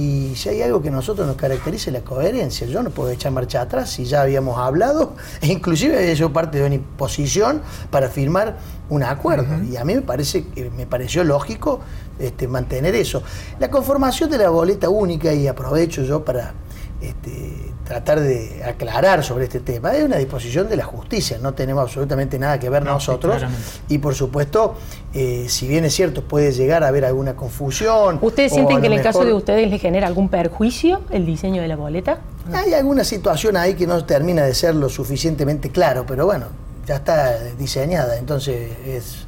Y 0.00 0.34
si 0.34 0.48
hay 0.48 0.62
algo 0.62 0.80
que 0.80 0.88
a 0.88 0.92
nosotros 0.92 1.26
nos 1.26 1.36
caracteriza 1.36 1.90
es 1.90 1.92
la 1.94 2.00
coherencia. 2.00 2.66
Yo 2.66 2.82
no 2.82 2.88
puedo 2.88 3.10
echar 3.10 3.32
marcha 3.32 3.60
atrás 3.60 3.90
si 3.90 4.06
ya 4.06 4.22
habíamos 4.22 4.56
hablado, 4.56 5.14
e 5.42 5.48
inclusive 5.48 5.98
había 5.98 6.12
hecho 6.12 6.32
parte 6.32 6.58
de 6.58 6.64
una 6.64 6.76
imposición 6.76 7.60
para 7.90 8.08
firmar 8.08 8.56
un 8.88 9.02
acuerdo. 9.02 9.62
Y 9.62 9.76
a 9.76 9.84
mí 9.84 9.94
me 9.94 10.00
parece 10.00 10.46
me 10.74 10.86
pareció 10.86 11.22
lógico 11.22 11.80
este, 12.18 12.48
mantener 12.48 12.94
eso. 12.94 13.22
La 13.58 13.70
conformación 13.70 14.30
de 14.30 14.38
la 14.38 14.48
boleta 14.48 14.88
única, 14.88 15.34
y 15.34 15.46
aprovecho 15.46 16.02
yo 16.02 16.24
para 16.24 16.54
este, 17.02 17.69
tratar 17.90 18.20
de 18.20 18.62
aclarar 18.64 19.24
sobre 19.24 19.46
este 19.46 19.58
tema. 19.58 19.92
Es 19.96 20.04
una 20.04 20.16
disposición 20.16 20.68
de 20.68 20.76
la 20.76 20.84
justicia, 20.84 21.38
no 21.42 21.54
tenemos 21.54 21.82
absolutamente 21.82 22.38
nada 22.38 22.56
que 22.60 22.70
ver 22.70 22.84
nosotros. 22.84 23.42
y 23.88 23.98
por 23.98 24.14
supuesto, 24.14 24.76
eh, 25.12 25.46
si 25.48 25.66
bien 25.66 25.84
es 25.84 25.92
cierto, 25.92 26.22
puede 26.22 26.52
llegar 26.52 26.84
a 26.84 26.88
haber 26.88 27.04
alguna 27.04 27.34
confusión. 27.34 28.20
¿Ustedes 28.22 28.52
sienten 28.52 28.80
que 28.80 28.86
en 28.86 28.92
el 28.92 29.02
caso 29.02 29.24
de 29.24 29.34
ustedes 29.34 29.68
les 29.68 29.82
genera 29.82 30.06
algún 30.06 30.28
perjuicio 30.28 31.00
el 31.10 31.26
diseño 31.26 31.62
de 31.62 31.66
la 31.66 31.74
boleta? 31.74 32.20
Hay 32.52 32.74
alguna 32.74 33.02
situación 33.02 33.56
ahí 33.56 33.74
que 33.74 33.88
no 33.88 34.04
termina 34.04 34.44
de 34.44 34.54
ser 34.54 34.76
lo 34.76 34.88
suficientemente 34.88 35.70
claro, 35.70 36.04
pero 36.06 36.26
bueno, 36.26 36.46
ya 36.86 36.94
está 36.94 37.42
diseñada, 37.58 38.18
entonces 38.18 38.70
es 38.86 39.26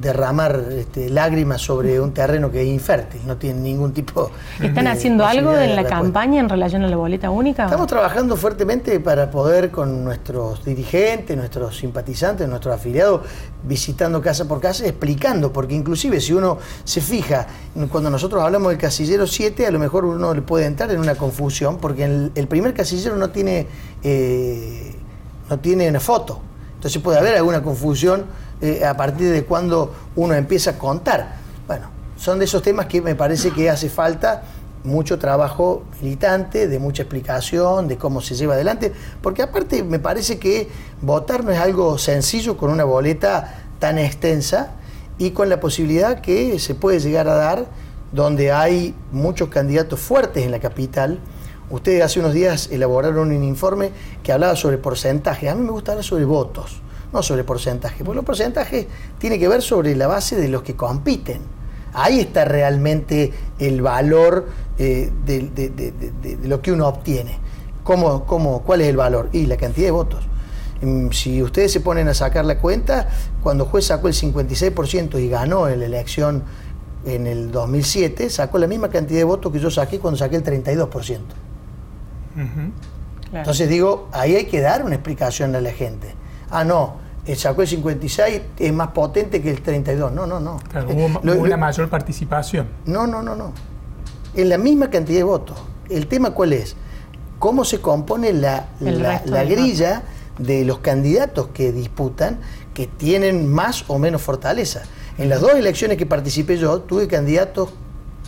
derramar 0.00 0.64
este, 0.72 1.10
lágrimas 1.10 1.60
sobre 1.60 2.00
un 2.00 2.12
terreno 2.12 2.50
que 2.50 2.62
es 2.62 2.68
infértil, 2.68 3.20
no 3.26 3.36
tiene 3.36 3.60
ningún 3.60 3.92
tipo 3.92 4.30
¿Están 4.60 4.86
haciendo 4.86 5.26
algo 5.26 5.54
en 5.54 5.76
la 5.76 5.84
campaña 5.84 6.40
en 6.40 6.48
relación 6.48 6.82
a 6.84 6.88
la 6.88 6.96
boleta 6.96 7.30
única? 7.30 7.64
Estamos 7.64 7.86
trabajando 7.86 8.36
fuertemente 8.36 8.98
para 9.00 9.30
poder 9.30 9.70
con 9.70 10.02
nuestros 10.04 10.64
dirigentes, 10.64 11.36
nuestros 11.36 11.76
simpatizantes, 11.76 12.48
nuestros 12.48 12.74
afiliados, 12.74 13.22
visitando 13.62 14.22
casa 14.22 14.48
por 14.48 14.60
casa, 14.60 14.86
explicando, 14.86 15.52
porque 15.52 15.74
inclusive 15.74 16.20
si 16.20 16.32
uno 16.32 16.58
se 16.84 17.00
fija, 17.00 17.46
cuando 17.90 18.10
nosotros 18.10 18.42
hablamos 18.42 18.70
del 18.70 18.78
casillero 18.78 19.26
7, 19.26 19.66
a 19.66 19.70
lo 19.70 19.78
mejor 19.78 20.04
uno 20.04 20.32
le 20.32 20.42
puede 20.42 20.66
entrar 20.66 20.90
en 20.90 21.00
una 21.00 21.14
confusión, 21.14 21.78
porque 21.78 22.04
el, 22.04 22.48
primer 22.48 22.72
casillero 22.74 23.16
no 23.16 23.30
tiene, 23.30 23.66
eh, 24.02 24.94
no 25.48 25.58
tiene 25.58 25.88
una 25.88 26.00
foto, 26.00 26.40
entonces 26.74 27.02
puede 27.02 27.18
haber 27.18 27.36
alguna 27.36 27.62
confusión 27.62 28.24
eh, 28.62 28.84
a 28.84 28.94
partir 28.96 29.30
de 29.30 29.44
cuando 29.44 29.94
uno 30.16 30.34
empieza 30.34 30.72
a 30.72 30.78
contar. 30.78 31.36
Bueno, 31.66 31.88
son 32.16 32.38
de 32.38 32.44
esos 32.44 32.62
temas 32.62 32.86
que 32.86 33.00
me 33.00 33.14
parece 33.14 33.52
que 33.52 33.70
hace 33.70 33.88
falta 33.88 34.42
mucho 34.84 35.18
trabajo 35.18 35.84
militante, 36.02 36.68
de 36.68 36.78
mucha 36.78 37.02
explicación, 37.02 37.88
de 37.88 37.96
cómo 37.96 38.20
se 38.20 38.34
lleva 38.34 38.54
adelante, 38.54 38.92
porque 39.22 39.42
aparte 39.42 39.82
me 39.82 39.98
parece 39.98 40.38
que 40.38 40.68
votar 41.00 41.44
no 41.44 41.52
es 41.52 41.58
algo 41.58 41.96
sencillo 41.96 42.56
con 42.56 42.70
una 42.70 42.84
boleta 42.84 43.62
tan 43.78 43.98
extensa 43.98 44.72
y 45.18 45.30
con 45.30 45.48
la 45.48 45.60
posibilidad 45.60 46.20
que 46.20 46.58
se 46.58 46.74
puede 46.74 47.00
llegar 47.00 47.28
a 47.28 47.34
dar 47.34 47.66
donde 48.12 48.52
hay 48.52 48.94
muchos 49.12 49.48
candidatos 49.48 50.00
fuertes 50.00 50.44
en 50.44 50.50
la 50.50 50.60
capital. 50.60 51.18
Ustedes 51.70 52.02
hace 52.02 52.20
unos 52.20 52.34
días 52.34 52.68
elaboraron 52.70 53.30
un 53.30 53.44
informe 53.44 53.92
que 54.22 54.32
hablaba 54.32 54.56
sobre 54.56 54.76
porcentaje. 54.76 55.48
A 55.48 55.54
mí 55.54 55.62
me 55.62 55.70
gusta 55.70 55.92
hablar 55.92 56.04
sobre 56.04 56.24
votos 56.24 56.82
no 57.12 57.22
sobre 57.22 57.44
porcentaje, 57.44 58.04
porque 58.04 58.16
los 58.16 58.24
porcentajes 58.24 58.86
tiene 59.18 59.38
que 59.38 59.48
ver 59.48 59.62
sobre 59.62 59.94
la 59.96 60.06
base 60.06 60.36
de 60.36 60.48
los 60.48 60.62
que 60.62 60.76
compiten. 60.76 61.40
Ahí 61.92 62.20
está 62.20 62.44
realmente 62.44 63.32
el 63.58 63.82
valor 63.82 64.48
eh, 64.78 65.10
de, 65.24 66.38
lo 66.44 66.62
que 66.62 66.72
uno 66.72 66.86
obtiene. 66.86 67.38
¿Cómo, 67.82 68.24
cómo, 68.26 68.62
cuál 68.62 68.82
es 68.82 68.88
el 68.88 68.96
valor? 68.96 69.28
Y 69.32 69.46
la 69.46 69.56
cantidad 69.56 69.88
de 69.88 69.90
votos. 69.90 70.20
Mm, 70.82 71.10
si 71.10 71.42
ustedes 71.42 71.72
se 71.72 71.80
ponen 71.80 72.06
a 72.06 72.14
sacar 72.14 72.44
la 72.44 72.58
cuenta, 72.58 73.08
cuando 73.42 73.64
juez 73.64 73.86
sacó 73.86 74.06
el 74.06 74.14
56% 74.14 75.20
y 75.20 75.28
ganó 75.28 75.68
en 75.68 75.80
la 75.80 75.86
elección 75.86 76.44
en 77.04 77.26
el 77.26 77.50
2007, 77.50 78.30
sacó 78.30 78.58
la 78.58 78.68
misma 78.68 78.88
cantidad 78.88 79.18
de 79.18 79.24
votos 79.24 79.52
que 79.52 79.58
yo 79.58 79.70
saqué 79.70 79.98
cuando 79.98 80.16
saqué 80.16 80.36
el 80.36 80.44
32%. 80.44 81.18
Entonces 83.32 83.68
digo, 83.68 84.08
ahí 84.12 84.36
hay 84.36 84.44
que 84.44 84.60
dar 84.60 84.84
una 84.84 84.94
explicación 84.94 85.56
a 85.56 85.60
la 85.60 85.72
gente 85.72 86.14
ah, 86.50 86.64
no, 86.64 86.96
el 87.26 87.36
sacó 87.36 87.62
el 87.62 87.68
56, 87.68 88.40
es 88.58 88.72
más 88.72 88.88
potente 88.88 89.42
que 89.42 89.50
el 89.50 89.60
32. 89.60 90.12
No, 90.12 90.26
no, 90.26 90.40
no. 90.40 90.58
Claro, 90.70 90.88
hubo, 90.90 91.40
una 91.40 91.56
mayor 91.56 91.88
participación. 91.88 92.68
No, 92.86 93.06
no, 93.06 93.22
no, 93.22 93.36
no. 93.36 93.52
En 94.34 94.48
la 94.48 94.58
misma 94.58 94.90
cantidad 94.90 95.18
de 95.18 95.24
votos. 95.24 95.58
El 95.88 96.06
tema 96.06 96.30
cuál 96.30 96.52
es? 96.52 96.76
¿Cómo 97.38 97.64
se 97.64 97.80
compone 97.80 98.32
la, 98.32 98.68
la, 98.80 99.44
grilla 99.44 100.02
de 100.38 100.64
los 100.64 100.78
candidatos 100.78 101.48
que 101.48 101.72
disputan 101.72 102.38
que 102.74 102.86
tienen 102.86 103.48
más 103.48 103.84
o 103.88 103.98
menos 103.98 104.22
fortaleza? 104.22 104.82
En 105.18 105.28
las 105.28 105.40
dos 105.40 105.54
elecciones 105.54 105.96
que 105.96 106.06
participé 106.06 106.56
yo, 106.58 106.80
tuve 106.82 107.08
candidatos 107.08 107.70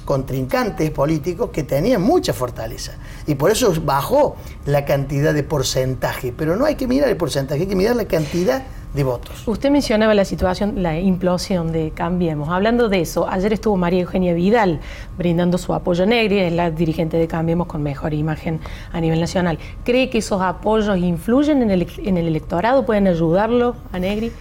contrincantes 0.04 0.90
políticos 0.90 1.50
que 1.52 1.62
tenían 1.62 2.02
mucha 2.02 2.32
fortaleza. 2.32 2.94
Y 3.26 3.34
por 3.36 3.50
eso 3.50 3.72
bajó 3.84 4.36
la 4.66 4.84
cantidad 4.84 5.32
de 5.32 5.44
porcentaje. 5.44 6.34
Pero 6.36 6.56
no 6.56 6.64
hay 6.64 6.74
que 6.74 6.86
mirar 6.86 7.08
el 7.08 7.16
porcentaje, 7.16 7.62
hay 7.62 7.66
que 7.66 7.76
mirar 7.76 7.96
la 7.96 8.06
cantidad 8.06 8.64
de 8.94 9.04
votos. 9.04 9.42
Usted 9.46 9.70
mencionaba 9.70 10.14
la 10.14 10.24
situación, 10.24 10.82
la 10.82 10.98
implosión 10.98 11.72
de 11.72 11.92
Cambiemos. 11.94 12.48
Hablando 12.50 12.88
de 12.88 13.00
eso, 13.00 13.28
ayer 13.28 13.52
estuvo 13.52 13.76
María 13.76 14.02
Eugenia 14.02 14.34
Vidal 14.34 14.80
brindando 15.16 15.58
su 15.58 15.72
apoyo 15.72 16.04
a 16.04 16.06
Negri, 16.06 16.40
es 16.40 16.52
la 16.52 16.70
dirigente 16.70 17.16
de 17.16 17.26
Cambiemos 17.26 17.66
con 17.66 17.82
mejor 17.82 18.12
imagen 18.12 18.60
a 18.92 19.00
nivel 19.00 19.20
nacional. 19.20 19.58
¿Cree 19.84 20.10
que 20.10 20.18
esos 20.18 20.42
apoyos 20.42 20.98
influyen 20.98 21.62
en 21.62 21.70
el, 21.70 21.88
en 21.98 22.16
el 22.18 22.26
electorado? 22.26 22.84
¿Pueden 22.84 23.06
ayudarlo 23.06 23.76
a 23.92 23.98
Negri? 23.98 24.32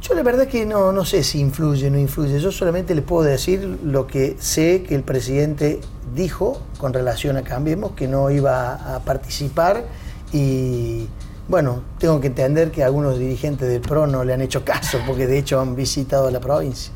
Yo 0.00 0.14
la 0.14 0.22
verdad 0.22 0.46
que 0.46 0.64
no, 0.64 0.92
no 0.92 1.04
sé 1.04 1.22
si 1.22 1.40
influye 1.40 1.88
o 1.88 1.90
no 1.90 1.98
influye. 1.98 2.40
Yo 2.40 2.50
solamente 2.50 2.94
le 2.94 3.02
puedo 3.02 3.22
decir 3.22 3.80
lo 3.84 4.06
que 4.06 4.36
sé 4.38 4.82
que 4.82 4.94
el 4.94 5.02
presidente 5.02 5.80
dijo 6.14 6.58
con 6.78 6.94
relación 6.94 7.36
a 7.36 7.42
Cambiemos, 7.42 7.92
que 7.92 8.08
no 8.08 8.30
iba 8.30 8.96
a 8.96 9.00
participar 9.00 9.84
y 10.32 11.06
bueno, 11.50 11.82
tengo 11.98 12.20
que 12.20 12.28
entender 12.28 12.70
que 12.70 12.84
algunos 12.84 13.18
dirigentes 13.18 13.68
del 13.68 13.80
PRO 13.80 14.06
no 14.06 14.22
le 14.22 14.32
han 14.32 14.40
hecho 14.40 14.64
caso, 14.64 14.98
porque 15.04 15.26
de 15.26 15.36
hecho 15.36 15.60
han 15.60 15.74
visitado 15.74 16.30
la 16.30 16.38
provincia. 16.38 16.92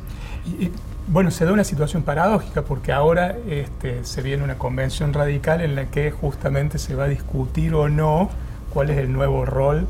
bueno, 1.07 1.29
se 1.29 1.43
da 1.43 1.51
una 1.51 1.65
situación 1.65 2.03
paradójica 2.03 2.61
porque 2.61 2.93
ahora 2.93 3.35
este, 3.49 4.05
se 4.05 4.21
viene 4.21 4.45
una 4.45 4.57
convención 4.57 5.11
radical 5.11 5.59
en 5.59 5.75
la 5.75 5.91
que 5.91 6.09
justamente 6.09 6.79
se 6.79 6.95
va 6.95 7.03
a 7.03 7.07
discutir 7.09 7.73
o 7.73 7.89
no 7.89 8.29
cuál 8.73 8.91
es 8.91 8.97
el 8.97 9.11
nuevo 9.11 9.45
rol 9.45 9.87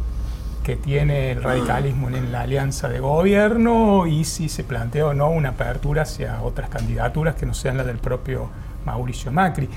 que 0.63 0.75
tiene 0.75 1.31
el 1.33 1.43
radicalismo 1.43 2.09
en 2.09 2.31
la 2.31 2.41
alianza 2.41 2.89
de 2.89 2.99
gobierno 2.99 4.07
y 4.07 4.25
si 4.25 4.49
se 4.49 4.63
plantea 4.63 5.05
o 5.05 5.13
no 5.13 5.29
una 5.29 5.49
apertura 5.49 6.01
hacia 6.01 6.41
otras 6.41 6.71
candidaturas 6.71 7.35
que 7.35 7.45
no 7.45 7.53
sean 7.53 7.77
las 7.77 7.85
del 7.85 7.99
propio 7.99 8.49
Mauricio 8.83 9.31
Macri. 9.31 9.69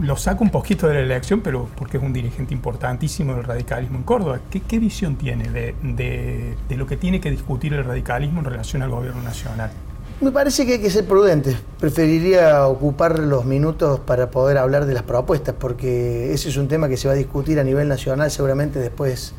Lo 0.00 0.16
saco 0.16 0.44
un 0.44 0.50
poquito 0.50 0.86
de 0.86 0.94
la 0.94 1.00
elección, 1.00 1.40
pero 1.40 1.68
porque 1.76 1.96
es 1.96 2.02
un 2.02 2.12
dirigente 2.12 2.54
importantísimo 2.54 3.34
del 3.34 3.42
radicalismo 3.42 3.98
en 3.98 4.04
Córdoba. 4.04 4.38
¿Qué, 4.48 4.78
visión 4.78 5.16
tiene 5.16 5.50
de, 5.50 5.74
de, 5.82 6.76
lo 6.76 6.86
que 6.86 6.96
tiene 6.96 7.20
que 7.20 7.32
discutir 7.32 7.74
el 7.74 7.84
radicalismo 7.84 8.38
en 8.38 8.44
relación 8.44 8.82
al 8.82 8.90
gobierno 8.90 9.22
nacional? 9.22 9.72
Me 10.20 10.30
parece 10.30 10.66
que 10.66 10.74
hay 10.74 10.78
que 10.78 10.90
ser 10.90 11.04
prudentes. 11.04 11.56
Preferiría 11.80 12.68
ocupar 12.68 13.18
los 13.18 13.44
minutos 13.44 13.98
para 13.98 14.30
poder 14.30 14.58
hablar 14.58 14.86
de 14.86 14.94
las 14.94 15.02
propuestas, 15.02 15.56
porque 15.58 16.32
ese 16.32 16.48
es 16.48 16.56
un 16.56 16.68
tema 16.68 16.88
que 16.88 16.96
se 16.96 17.08
va 17.08 17.14
a 17.14 17.16
discutir 17.16 17.58
a 17.58 17.64
nivel 17.64 17.88
nacional 17.88 18.30
seguramente 18.30 18.78
después 18.78 19.32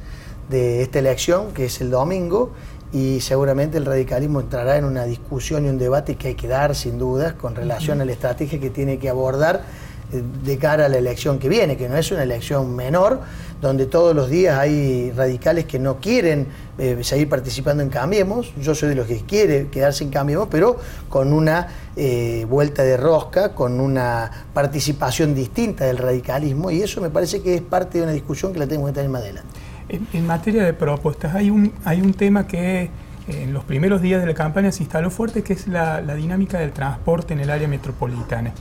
de 0.50 0.82
esta 0.82 1.00
elección, 1.00 1.54
que 1.54 1.66
es 1.66 1.80
el 1.80 1.90
domingo, 1.90 2.52
y 2.92 3.22
seguramente 3.22 3.78
el 3.78 3.86
radicalismo 3.86 4.42
entrará 4.42 4.76
en 4.76 4.84
una 4.84 5.06
discusión 5.06 5.66
y 5.66 5.70
un 5.70 5.78
debate 5.78 6.16
que 6.16 6.30
hay 6.30 6.36
que 6.36 6.50
dar, 6.50 6.76
sin 6.76 6.98
dudas, 6.98 7.34
con 7.34 7.56
relación 7.56 8.02
a 8.02 8.06
la 8.06 8.12
estrategia 8.12 8.60
que 8.60 8.70
tiene 8.70 9.00
que 9.00 9.08
abordar 9.08 9.64
de 10.12 10.58
cara 10.58 10.86
a 10.86 10.90
la 10.90 10.98
elección 10.98 11.40
que 11.40 11.50
viene, 11.50 11.78
que 11.78 11.88
no 11.88 11.96
es 11.96 12.12
una 12.12 12.24
elección 12.24 12.76
menor, 12.76 13.22
donde 13.62 13.86
todos 13.86 14.16
los 14.16 14.30
días 14.30 14.58
hay 14.58 15.12
radicales 15.12 15.66
que 15.66 15.80
no 15.80 15.98
quieren 16.00 16.48
eh, 16.78 16.98
seguir 17.04 17.28
participando 17.30 17.84
en 17.84 17.90
Cambiemos. 17.90 18.54
Yo 18.60 18.74
soy 18.74 18.90
de 18.90 18.96
los 18.96 19.06
que 19.06 19.18
quiere 19.22 19.68
quedarse 19.68 20.04
en 20.04 20.10
Cambiemos, 20.10 20.48
pero 20.50 20.78
con 21.10 21.34
una 21.34 21.68
eh, 21.96 22.46
vuelta 22.50 22.84
de 22.84 22.98
rosca, 22.98 23.54
con 23.54 23.80
una 23.80 24.32
participación 24.54 25.36
distinta 25.36 25.86
del 25.86 25.98
radicalismo, 25.98 26.72
y 26.72 26.82
eso 26.82 27.02
me 27.02 27.10
parece 27.10 27.42
que 27.42 27.56
es 27.56 27.62
parte 27.62 27.98
de 27.98 28.06
una 28.06 28.14
discusión 28.14 28.54
que 28.54 28.60
la 28.60 28.68
tenemos 28.68 28.90
que 28.90 28.96
tener 28.96 29.10
más 29.10 29.22
adelante. 29.22 29.50
En, 29.90 30.26
materia 30.26 30.64
de 30.64 30.74
propuestas, 30.74 31.34
hay 31.34 31.50
un, 31.50 31.74
hay 31.84 32.00
un 32.00 32.14
tema 32.14 32.46
que 32.46 32.84
eh, 32.84 32.90
en 33.28 33.54
los 33.54 33.64
primeros 33.64 34.02
días 34.02 34.22
de 34.22 34.28
la 34.28 34.36
campaña 34.36 34.72
se 34.72 34.84
instaló 34.84 35.10
fuerte, 35.10 35.44
que 35.44 35.54
es 35.54 35.68
la, 35.68 36.02
dinámica 36.16 36.60
del 36.60 36.72
transporte 36.72 37.34
en 37.34 37.40
el 37.40 37.50
área 37.50 37.68
metropolitana. 37.68 38.54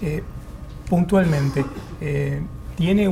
Eh, 0.00 0.22
puntualmente, 0.88 1.64
eh, 2.00 2.42
¿tiene 2.76 3.08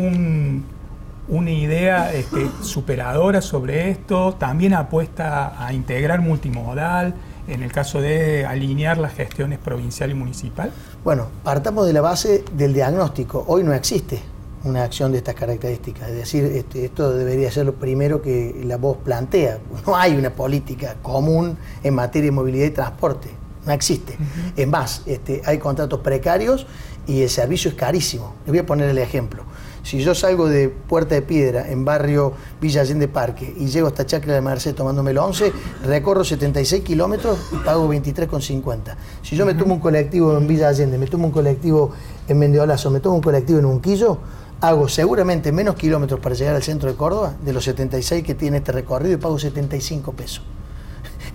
una 1.28 1.50
idea 1.50 2.12
este, 2.12 2.49
superadora 2.62 3.40
sobre 3.40 3.90
esto? 3.90 4.35
¿También 4.35 4.75
apuesta 4.75 5.64
a 5.64 5.73
integrar 5.73 6.21
multimodal? 6.21 7.14
en 7.47 7.62
el 7.62 7.73
caso 7.73 8.00
de 8.00 8.47
alinear 8.47 8.99
las 8.99 9.12
gestiones 9.12 9.59
provincial 9.59 10.11
y 10.11 10.14
municipal? 10.14 10.73
Bueno, 11.02 11.26
partamos 11.43 11.87
de 11.87 11.93
la 11.93 12.00
base 12.00 12.45
del 12.57 12.73
diagnóstico. 12.73 13.45
Hoy 13.47 13.62
no 13.62 13.75
existe 13.75 14.21
una 14.64 14.83
acción 14.83 15.12
de 15.12 15.19
estas 15.19 15.35
características. 15.35 16.09
Es 16.09 16.16
decir, 16.16 16.45
este, 16.45 16.87
esto 16.87 17.12
debería 17.12 17.50
ser 17.50 17.66
lo 17.66 17.75
primero 17.75 18.23
que 18.23 18.62
la 18.64 18.78
voz 18.78 18.97
plantea. 18.99 19.59
No 19.87 19.97
hay 19.97 20.16
una 20.16 20.31
política 20.31 20.97
común 21.02 21.57
en 21.83 21.95
materia 21.95 22.31
de 22.31 22.33
movilidad 22.33 22.66
y 22.66 22.71
transporte. 22.71 23.28
No 23.66 23.73
existe. 23.73 24.16
Es 24.57 24.69
más, 24.69 25.02
este, 25.07 25.43
hay 25.45 25.59
contratos 25.59 26.00
precarios 26.00 26.66
y 27.06 27.23
el 27.23 27.30
servicio 27.30 27.70
es 27.70 27.76
carísimo. 27.76 28.34
Les 28.44 28.52
voy 28.52 28.58
a 28.58 28.66
poner 28.66 28.88
el 28.90 28.99
ejemplo. 28.99 29.44
Si 29.84 30.02
yo 30.02 30.14
salgo 30.14 30.49
de 30.49 30.70
Puerta 30.70 31.14
de 31.14 31.20
Piedra, 31.20 31.70
en 31.70 31.84
barrio 31.84 32.32
Villa 32.58 32.80
Allende 32.80 33.06
Parque, 33.06 33.52
y 33.54 33.66
llego 33.66 33.88
hasta 33.88 34.06
Chacra 34.06 34.32
de 34.32 34.40
Merced 34.40 34.75
tomándome 34.75 35.11
el 35.11 35.18
11, 35.18 35.52
recorro 35.84 36.25
76 36.25 36.82
kilómetros 36.82 37.38
y 37.52 37.56
pago 37.56 37.87
23,50. 37.92 38.96
Si 39.23 39.37
yo 39.37 39.44
me 39.44 39.52
tomo 39.52 39.75
un 39.75 39.80
colectivo 39.80 40.38
en 40.38 40.46
Villa 40.46 40.68
Allende, 40.68 40.96
me 40.96 41.06
tomo 41.06 41.26
un 41.26 41.32
colectivo 41.32 41.92
en 42.26 42.38
Mendeolazo, 42.38 42.90
me 42.90 43.00
tomo 43.00 43.16
un 43.16 43.23
colectivo 43.23 43.58
en 43.58 43.66
Unquillo, 43.66 44.16
hago 44.62 44.88
seguramente 44.88 45.52
menos 45.52 45.75
kilómetros 45.75 46.18
para 46.18 46.34
llegar 46.34 46.56
al 46.56 46.62
centro 46.62 46.90
de 46.90 46.96
Córdoba 46.96 47.34
de 47.44 47.52
los 47.52 47.64
76 47.64 48.25
que 48.25 48.34
tiene 48.34 48.58
este 48.58 48.73
recorrido 48.73 49.12
y 49.12 49.18
pago 49.18 49.38
75 49.38 50.12
pesos. 50.12 50.53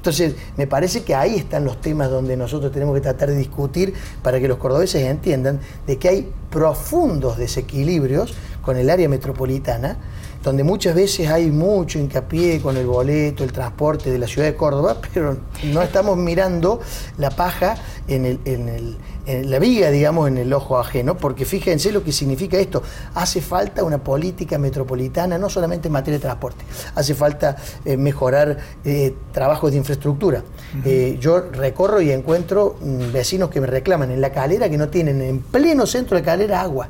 Entonces, 0.10 0.34
me 0.58 0.66
parece 0.66 1.04
que 1.04 1.14
ahí 1.14 1.36
están 1.36 1.66
los 1.66 1.82
temas 1.82 2.10
donde 2.10 2.36
nosotros 2.36 2.72
tenemos 2.72 2.96
que 2.96 3.02
tratar 3.02 3.30
de 3.30 3.36
discutir 3.36 3.94
para 4.24 4.40
que 4.40 4.48
los 4.48 4.58
cordobeses 4.58 5.04
entiendan 5.04 5.60
de 5.86 5.98
que 5.98 6.10
hay 6.10 6.34
profundos 6.50 7.38
desequilibrios 7.38 8.34
con 8.64 8.76
el 8.76 8.90
área 8.90 9.08
metropolitana 9.08 9.98
donde 10.44 10.64
muchas 10.64 10.96
veces 10.96 11.30
hay 11.30 11.52
mucho 11.52 12.00
hincapié 12.00 12.62
con 12.62 12.78
el 12.78 12.88
boleto, 12.88 13.44
el 13.44 13.52
transporte 13.52 14.10
de 14.10 14.18
la 14.18 14.26
ciudad 14.26 14.48
de 14.48 14.56
Córdoba, 14.56 14.98
pero 15.14 15.38
no 15.66 15.82
estamos 15.82 16.18
mirando 16.18 16.80
la 17.18 17.30
paja 17.30 17.76
en, 18.08 18.26
el, 18.26 18.40
en, 18.46 18.70
el, 18.70 18.98
en 19.26 19.50
la 19.50 19.60
viga, 19.60 19.90
digamos, 19.92 20.28
en 20.28 20.38
el 20.38 20.52
ojo 20.54 20.78
ajeno, 20.80 21.18
porque 21.18 21.46
fíjense 21.46 21.92
lo 21.92 22.04
que 22.04 22.12
significa 22.12 22.58
esto. 22.58 22.82
Hace 23.16 23.42
falta 23.42 23.84
una 23.84 23.98
política 24.00 24.58
metropolitana, 24.58 25.38
no 25.38 25.50
solamente 25.50 25.88
en 25.88 25.94
materia 25.94 26.18
de 26.18 26.22
transporte, 26.22 26.66
hace 26.96 27.14
falta 27.14 27.56
eh, 27.86 27.98
mejorar 27.98 28.58
eh, 28.84 29.16
trabajos 29.32 29.72
de 29.72 29.78
infraestructura. 29.78 30.44
Eh, 30.86 31.18
yo 31.20 31.42
recorro 31.52 32.02
y 32.02 32.12
encuentro 32.12 32.78
mm, 32.82 33.12
vecinos 33.12 33.50
que 33.50 33.62
me 33.62 33.68
reclaman 33.68 34.12
en 34.12 34.22
la 34.22 34.32
calera 34.32 34.70
que 34.70 34.78
no 34.78 34.90
tienen 34.90 35.22
en 35.22 35.40
pleno 35.40 35.86
centro 35.86 36.16
de 36.16 36.22
la 36.22 36.26
calera 36.26 36.62
agua 36.62 36.90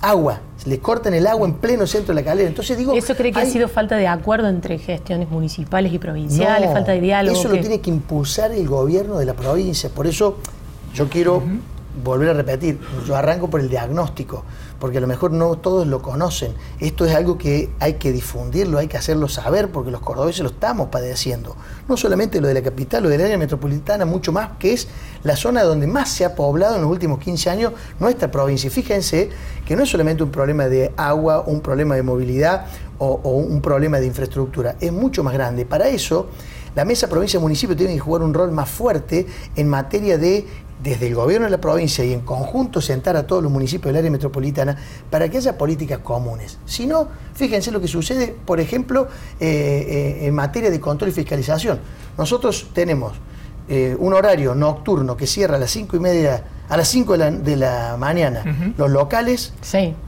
agua, 0.00 0.40
les 0.66 0.78
cortan 0.78 1.14
el 1.14 1.26
agua 1.26 1.46
en 1.46 1.54
pleno 1.54 1.86
centro 1.86 2.14
de 2.14 2.22
la 2.22 2.24
calera. 2.24 2.48
Entonces 2.48 2.76
digo, 2.76 2.94
¿Eso 2.94 3.14
cree 3.14 3.32
que 3.32 3.40
ha 3.40 3.46
sido 3.46 3.68
falta 3.68 3.96
de 3.96 4.06
acuerdo 4.06 4.48
entre 4.48 4.78
gestiones 4.78 5.30
municipales 5.30 5.92
y 5.92 5.98
provinciales, 5.98 6.72
falta 6.72 6.92
de 6.92 7.00
diálogo? 7.00 7.38
Eso 7.38 7.48
lo 7.48 7.60
tiene 7.60 7.80
que 7.80 7.90
impulsar 7.90 8.52
el 8.52 8.66
gobierno 8.66 9.18
de 9.18 9.26
la 9.26 9.34
provincia. 9.34 9.90
Por 9.90 10.06
eso 10.06 10.38
yo 10.94 11.08
quiero 11.08 11.42
volver 12.04 12.30
a 12.30 12.32
repetir, 12.34 12.78
yo 13.06 13.16
arranco 13.16 13.50
por 13.50 13.60
el 13.60 13.68
diagnóstico, 13.68 14.44
porque 14.78 14.98
a 14.98 15.00
lo 15.00 15.06
mejor 15.06 15.32
no 15.32 15.56
todos 15.56 15.86
lo 15.86 16.00
conocen. 16.00 16.54
Esto 16.78 17.04
es 17.04 17.14
algo 17.14 17.36
que 17.36 17.70
hay 17.80 17.94
que 17.94 18.12
difundirlo, 18.12 18.78
hay 18.78 18.86
que 18.86 18.96
hacerlo 18.96 19.28
saber, 19.28 19.70
porque 19.70 19.90
los 19.90 20.00
cordobeses 20.00 20.42
lo 20.42 20.50
estamos 20.50 20.88
padeciendo. 20.88 21.56
No 21.88 21.96
solamente 21.96 22.40
lo 22.40 22.48
de 22.48 22.54
la 22.54 22.62
capital, 22.62 23.02
lo 23.02 23.08
del 23.08 23.20
área 23.20 23.36
metropolitana, 23.36 24.04
mucho 24.04 24.32
más, 24.32 24.50
que 24.58 24.72
es 24.72 24.88
la 25.24 25.36
zona 25.36 25.62
donde 25.64 25.86
más 25.86 26.10
se 26.10 26.24
ha 26.24 26.34
poblado 26.34 26.76
en 26.76 26.82
los 26.82 26.90
últimos 26.90 27.18
15 27.18 27.50
años 27.50 27.72
nuestra 27.98 28.30
provincia. 28.30 28.68
Y 28.68 28.70
fíjense 28.70 29.30
que 29.66 29.76
no 29.76 29.82
es 29.82 29.90
solamente 29.90 30.22
un 30.22 30.30
problema 30.30 30.68
de 30.68 30.92
agua, 30.96 31.44
un 31.46 31.60
problema 31.60 31.96
de 31.96 32.02
movilidad 32.02 32.66
o, 32.98 33.20
o 33.22 33.32
un 33.32 33.60
problema 33.60 33.98
de 33.98 34.06
infraestructura, 34.06 34.76
es 34.80 34.92
mucho 34.92 35.24
más 35.24 35.34
grande. 35.34 35.66
Para 35.66 35.88
eso, 35.88 36.28
la 36.74 36.84
mesa 36.84 37.08
provincia-municipio 37.08 37.76
tiene 37.76 37.94
que 37.94 38.00
jugar 38.00 38.22
un 38.22 38.32
rol 38.32 38.52
más 38.52 38.68
fuerte 38.68 39.26
en 39.56 39.68
materia 39.68 40.18
de 40.18 40.46
desde 40.82 41.08
el 41.08 41.14
gobierno 41.14 41.46
de 41.46 41.50
la 41.50 41.60
provincia 41.60 42.04
y 42.04 42.12
en 42.12 42.20
conjunto 42.20 42.80
sentar 42.80 43.16
a 43.16 43.26
todos 43.26 43.42
los 43.42 43.52
municipios 43.52 43.86
del 43.86 43.96
área 43.96 44.10
metropolitana 44.10 44.76
para 45.10 45.28
que 45.28 45.38
haya 45.38 45.56
políticas 45.58 45.98
comunes. 45.98 46.58
Si 46.64 46.86
no, 46.86 47.08
fíjense 47.34 47.70
lo 47.70 47.80
que 47.80 47.88
sucede, 47.88 48.34
por 48.44 48.60
ejemplo, 48.60 49.08
eh, 49.38 50.18
eh, 50.20 50.26
en 50.26 50.34
materia 50.34 50.70
de 50.70 50.80
control 50.80 51.10
y 51.10 51.12
fiscalización. 51.12 51.80
Nosotros 52.16 52.68
tenemos 52.72 53.12
eh, 53.68 53.96
un 53.98 54.14
horario 54.14 54.54
nocturno 54.54 55.16
que 55.16 55.26
cierra 55.26 55.56
a 55.56 55.58
las 55.58 55.70
cinco 55.70 55.96
y 55.96 56.00
media, 56.00 56.44
a 56.70 56.76
las 56.76 56.86
5 56.88 57.18
de 57.18 57.56
la, 57.56 57.96
mañana, 57.98 58.44
los 58.78 58.90
locales, 58.90 59.52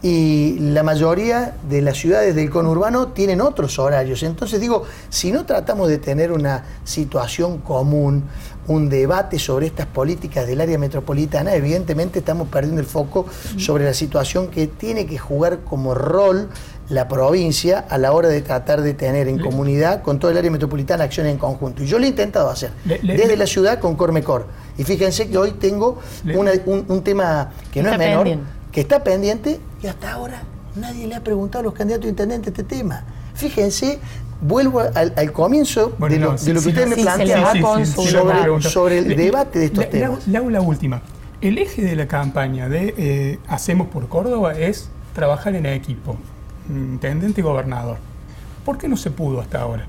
y 0.01 0.59
la 0.61 0.85
mayoría 0.85 1.57
de 1.69 1.83
las 1.83 1.99
ciudades 1.99 2.37
del 2.37 2.51
conurbano 2.51 3.09
tienen 3.09 3.41
otros 3.41 3.81
horarios. 3.81 4.23
Entonces 4.23 4.61
digo, 4.61 4.85
si 5.09 5.33
no 5.33 5.45
tratamos 5.45 5.89
de 5.89 5.99
tener 5.99 6.31
una 6.31 6.65
situación 6.85 7.59
común, 7.59 8.23
un 8.69 8.89
debate 8.89 9.39
sobre 9.39 9.67
estas 9.67 9.87
políticas 9.87 10.47
del 10.47 10.61
área 10.61 10.79
metropolitana, 10.79 11.55
evidentemente 11.55 12.21
estamos 12.21 12.49
perdiendo 12.49 12.81
el 12.81 12.87
foco 12.87 13.27
sobre 13.57 13.85
la 13.85 13.95
situación 13.95 14.49
que 14.49 14.67
tiene 14.67 15.07
que 15.07 15.19
jugar 15.19 15.61
como 15.61 15.95
rol 15.95 16.49
la 16.89 17.09
provincia 17.09 17.85
a 17.89 17.99
la 17.99 18.13
hora 18.13 18.29
de 18.29 18.43
tratar 18.43 18.83
de 18.83 18.95
tener 18.95 19.29
en 19.29 19.39
comunidad 19.39 20.03
con 20.03 20.19
todo 20.19 20.31
el 20.31 20.37
área 20.37 20.51
metropolitana 20.51 21.05
acciones 21.05 21.33
en 21.33 21.39
conjunto. 21.39 21.83
Y 21.83 21.87
yo 21.87 21.99
lo 21.99 22.05
he 22.05 22.09
intentado 22.09 22.51
hacer, 22.51 22.71
desde 22.85 23.37
la 23.37 23.47
ciudad 23.47 23.79
con 23.79 23.97
Cormecor. 23.97 24.47
Y 24.77 24.85
fíjense 24.85 25.29
que 25.29 25.39
hoy 25.39 25.53
tengo 25.53 25.99
un, 26.25 27.03
tema 27.03 27.51
que 27.73 27.83
no 27.83 27.91
es 27.91 27.99
menor, 27.99 28.29
que 28.71 28.81
está 28.81 29.03
pendiente 29.03 29.61
y 29.83 29.87
hasta 29.87 30.13
ahora 30.13 30.43
nadie 30.77 31.07
le 31.07 31.15
ha 31.15 31.21
preguntado 31.23 31.61
a 31.61 31.65
los 31.65 31.75
candidatos 31.75 32.07
a 32.07 32.11
intendente 32.11 32.51
este 32.51 32.65
tema. 32.65 33.05
Fíjense 33.35 33.99
vuelvo 34.43 34.81
al, 34.81 35.33
comienzo 35.33 35.95
de, 35.99 36.19
lo, 36.19 36.37
que 36.37 36.69
usted 36.69 36.87
me 36.89 36.97
planteaba 36.97 37.55
sobre, 38.61 38.99
el 38.99 39.17
debate 39.17 39.61
de 39.61 39.65
estos 39.67 39.89
temas. 39.89 40.27
Le 40.27 40.37
hago 40.37 40.51
la 40.51 40.61
última. 40.61 41.01
El 41.41 41.59
eje 41.59 41.83
de 41.83 41.97
la 41.97 42.07
campaña 42.07 42.69
de 42.69 42.95
eh, 42.97 43.39
Hacemos 43.49 43.89
por 43.89 44.09
Córdoba 44.09 44.53
es 44.53 44.91
trabajar 45.15 45.55
en 45.55 45.67
equipo, 45.67 46.17
intendente 46.69 47.41
y 47.41 47.45
gobernador. 47.45 47.97
¿Por 48.65 48.79
qué 48.79 48.89
no 48.89 48.97
se 48.97 49.11
pudo 49.11 49.41
hasta 49.41 49.61
ahora? 49.61 49.87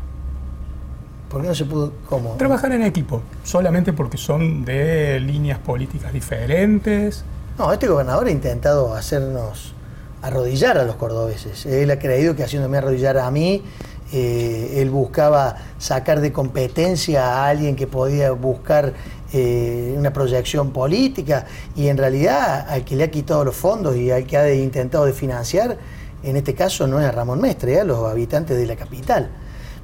¿Por 1.30 1.42
qué 1.42 1.48
no 1.48 1.56
se 1.56 1.66
pudo? 1.66 1.94
¿Cómo? 2.08 2.36
Trabajar 2.36 2.72
en 2.72 2.84
equipo, 2.84 3.22
solamente 3.44 3.94
porque 3.94 4.18
son 4.18 4.66
de 4.66 5.20
líneas 5.20 5.60
políticas 5.60 6.14
diferentes. 6.14 7.24
No, 7.58 7.72
este 7.72 7.88
gobernador 7.88 8.28
ha 8.28 8.32
intentado 8.32 8.96
hacernos 8.96 9.74
arrodillar 10.24 10.78
a 10.78 10.86
los 10.86 10.96
cordobeses. 10.96 11.66
Él 11.66 11.92
ha 11.92 12.00
creído 12.00 12.36
que 12.36 12.44
haciéndome 12.44 12.78
arrodillar 12.78 13.18
a 13.18 13.30
mí 13.30 13.64
eh, 14.14 14.80
él 14.82 14.92
buscaba 14.92 15.58
sacar 15.80 16.22
de 16.22 16.32
competencia 16.32 17.26
a 17.26 17.48
alguien 17.50 17.76
que 17.76 17.88
podía 17.88 18.32
buscar 18.32 18.94
eh, 19.34 19.96
una 19.98 20.14
proyección 20.14 20.70
política 20.70 21.48
y 21.76 21.88
en 21.88 21.98
realidad 21.98 22.68
al 22.70 22.86
que 22.86 22.96
le 22.96 23.06
ha 23.06 23.10
quitado 23.10 23.44
los 23.44 23.56
fondos 23.56 23.96
y 23.96 24.12
al 24.12 24.28
que 24.28 24.38
ha 24.38 24.54
intentado 24.54 25.12
financiar, 25.14 25.80
en 26.22 26.38
este 26.38 26.54
caso 26.54 26.86
no 26.86 27.00
es 27.00 27.08
a 27.08 27.12
Ramón 27.12 27.42
Mestre, 27.42 27.80
a 27.80 27.84
los 27.84 28.08
habitantes 28.08 28.56
de 28.56 28.68
la 28.68 28.76
capital. 28.76 29.32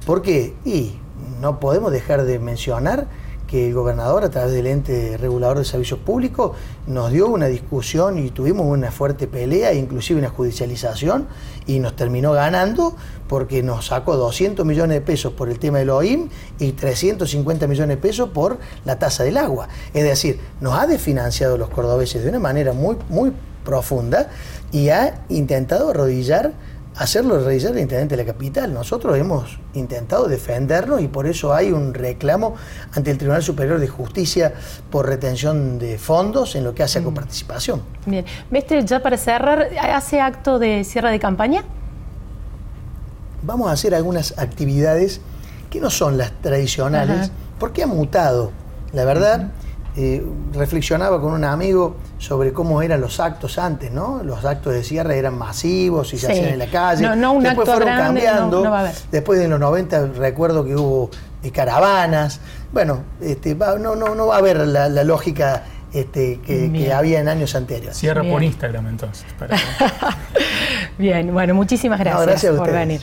¿Por 0.06 0.22
qué? 0.22 0.54
Y 0.64 0.94
no 1.40 1.58
podemos 1.58 1.90
dejar 1.90 2.22
de 2.22 2.38
mencionar 2.38 3.08
que 3.50 3.66
el 3.66 3.74
gobernador, 3.74 4.22
a 4.22 4.30
través 4.30 4.52
del 4.52 4.68
ente 4.68 5.16
regulador 5.16 5.58
de 5.58 5.64
servicios 5.64 5.98
públicos, 5.98 6.52
nos 6.86 7.10
dio 7.10 7.26
una 7.26 7.46
discusión 7.46 8.16
y 8.16 8.30
tuvimos 8.30 8.64
una 8.64 8.92
fuerte 8.92 9.26
pelea, 9.26 9.74
inclusive 9.74 10.20
una 10.20 10.28
judicialización, 10.28 11.26
y 11.66 11.80
nos 11.80 11.96
terminó 11.96 12.30
ganando 12.30 12.94
porque 13.28 13.64
nos 13.64 13.86
sacó 13.86 14.16
200 14.16 14.64
millones 14.64 14.94
de 14.94 15.00
pesos 15.00 15.32
por 15.32 15.48
el 15.48 15.58
tema 15.58 15.78
del 15.78 15.90
OIM 15.90 16.28
y 16.60 16.72
350 16.72 17.66
millones 17.66 17.96
de 17.96 18.00
pesos 18.00 18.30
por 18.30 18.58
la 18.84 19.00
tasa 19.00 19.24
del 19.24 19.36
agua. 19.36 19.68
Es 19.94 20.04
decir, 20.04 20.38
nos 20.60 20.78
ha 20.78 20.86
desfinanciado 20.86 21.58
los 21.58 21.70
cordobeses 21.70 22.22
de 22.22 22.28
una 22.28 22.38
manera 22.38 22.72
muy, 22.72 22.96
muy 23.08 23.32
profunda 23.64 24.30
y 24.70 24.90
ha 24.90 25.24
intentado 25.28 25.90
arrodillar 25.90 26.52
hacerlo 27.00 27.40
realizar 27.40 27.72
el 27.72 27.78
intendente 27.78 28.14
de 28.14 28.24
la 28.24 28.30
capital. 28.30 28.74
Nosotros 28.74 29.16
hemos 29.16 29.58
intentado 29.72 30.28
defendernos 30.28 31.00
y 31.00 31.08
por 31.08 31.26
eso 31.26 31.54
hay 31.54 31.72
un 31.72 31.94
reclamo 31.94 32.56
ante 32.92 33.10
el 33.10 33.16
Tribunal 33.16 33.42
Superior 33.42 33.80
de 33.80 33.88
Justicia 33.88 34.52
por 34.90 35.06
retención 35.06 35.78
de 35.78 35.96
fondos 35.96 36.54
en 36.56 36.64
lo 36.64 36.74
que 36.74 36.82
hace 36.82 36.98
a 36.98 37.00
mm. 37.00 37.04
coparticipación. 37.04 37.82
Bien. 38.04 38.26
Mestre, 38.50 38.84
ya 38.84 39.00
para 39.00 39.16
cerrar, 39.16 39.70
¿hace 39.80 40.20
acto 40.20 40.58
de 40.58 40.84
cierre 40.84 41.10
de 41.10 41.18
campaña? 41.18 41.64
Vamos 43.42 43.70
a 43.70 43.72
hacer 43.72 43.94
algunas 43.94 44.38
actividades 44.38 45.22
que 45.70 45.80
no 45.80 45.88
son 45.88 46.18
las 46.18 46.32
tradicionales, 46.42 47.30
porque 47.58 47.82
ha 47.82 47.86
mutado. 47.86 48.52
La 48.92 49.06
verdad, 49.06 49.52
eh, 49.96 50.24
reflexionaba 50.52 51.20
con 51.20 51.32
un 51.32 51.44
amigo 51.44 51.96
sobre 52.18 52.52
cómo 52.52 52.80
eran 52.80 53.00
los 53.00 53.18
actos 53.18 53.58
antes, 53.58 53.90
¿no? 53.90 54.22
Los 54.22 54.44
actos 54.44 54.72
de 54.72 54.84
cierre 54.84 55.18
eran 55.18 55.36
masivos 55.36 56.14
y 56.14 56.18
se 56.18 56.30
hacían 56.30 56.50
en 56.50 56.58
la 56.60 56.66
calle. 56.66 57.08
Después 57.40 57.68
fueron 57.68 57.88
cambiando. 57.88 58.72
Después 59.10 59.40
de 59.40 59.48
los 59.48 59.58
90 59.58 60.06
recuerdo 60.16 60.64
que 60.64 60.76
hubo 60.76 61.10
eh, 61.42 61.50
caravanas. 61.50 62.40
Bueno, 62.72 63.02
este, 63.20 63.54
no, 63.56 63.96
no, 63.96 64.14
no 64.14 64.26
va 64.28 64.36
a 64.36 64.38
haber 64.38 64.58
la, 64.58 64.88
lógica 65.02 65.64
este, 65.92 66.38
que, 66.40 66.92
había 66.92 67.18
en 67.18 67.28
años 67.28 67.56
anteriores. 67.56 67.96
Cierra 67.96 68.22
por 68.22 68.42
Instagram 68.42 68.86
entonces. 68.86 69.26
Bien, 70.98 71.32
bueno, 71.32 71.54
muchísimas 71.54 71.98
gracias, 71.98 72.54
por 72.54 72.70
venir. 72.70 73.02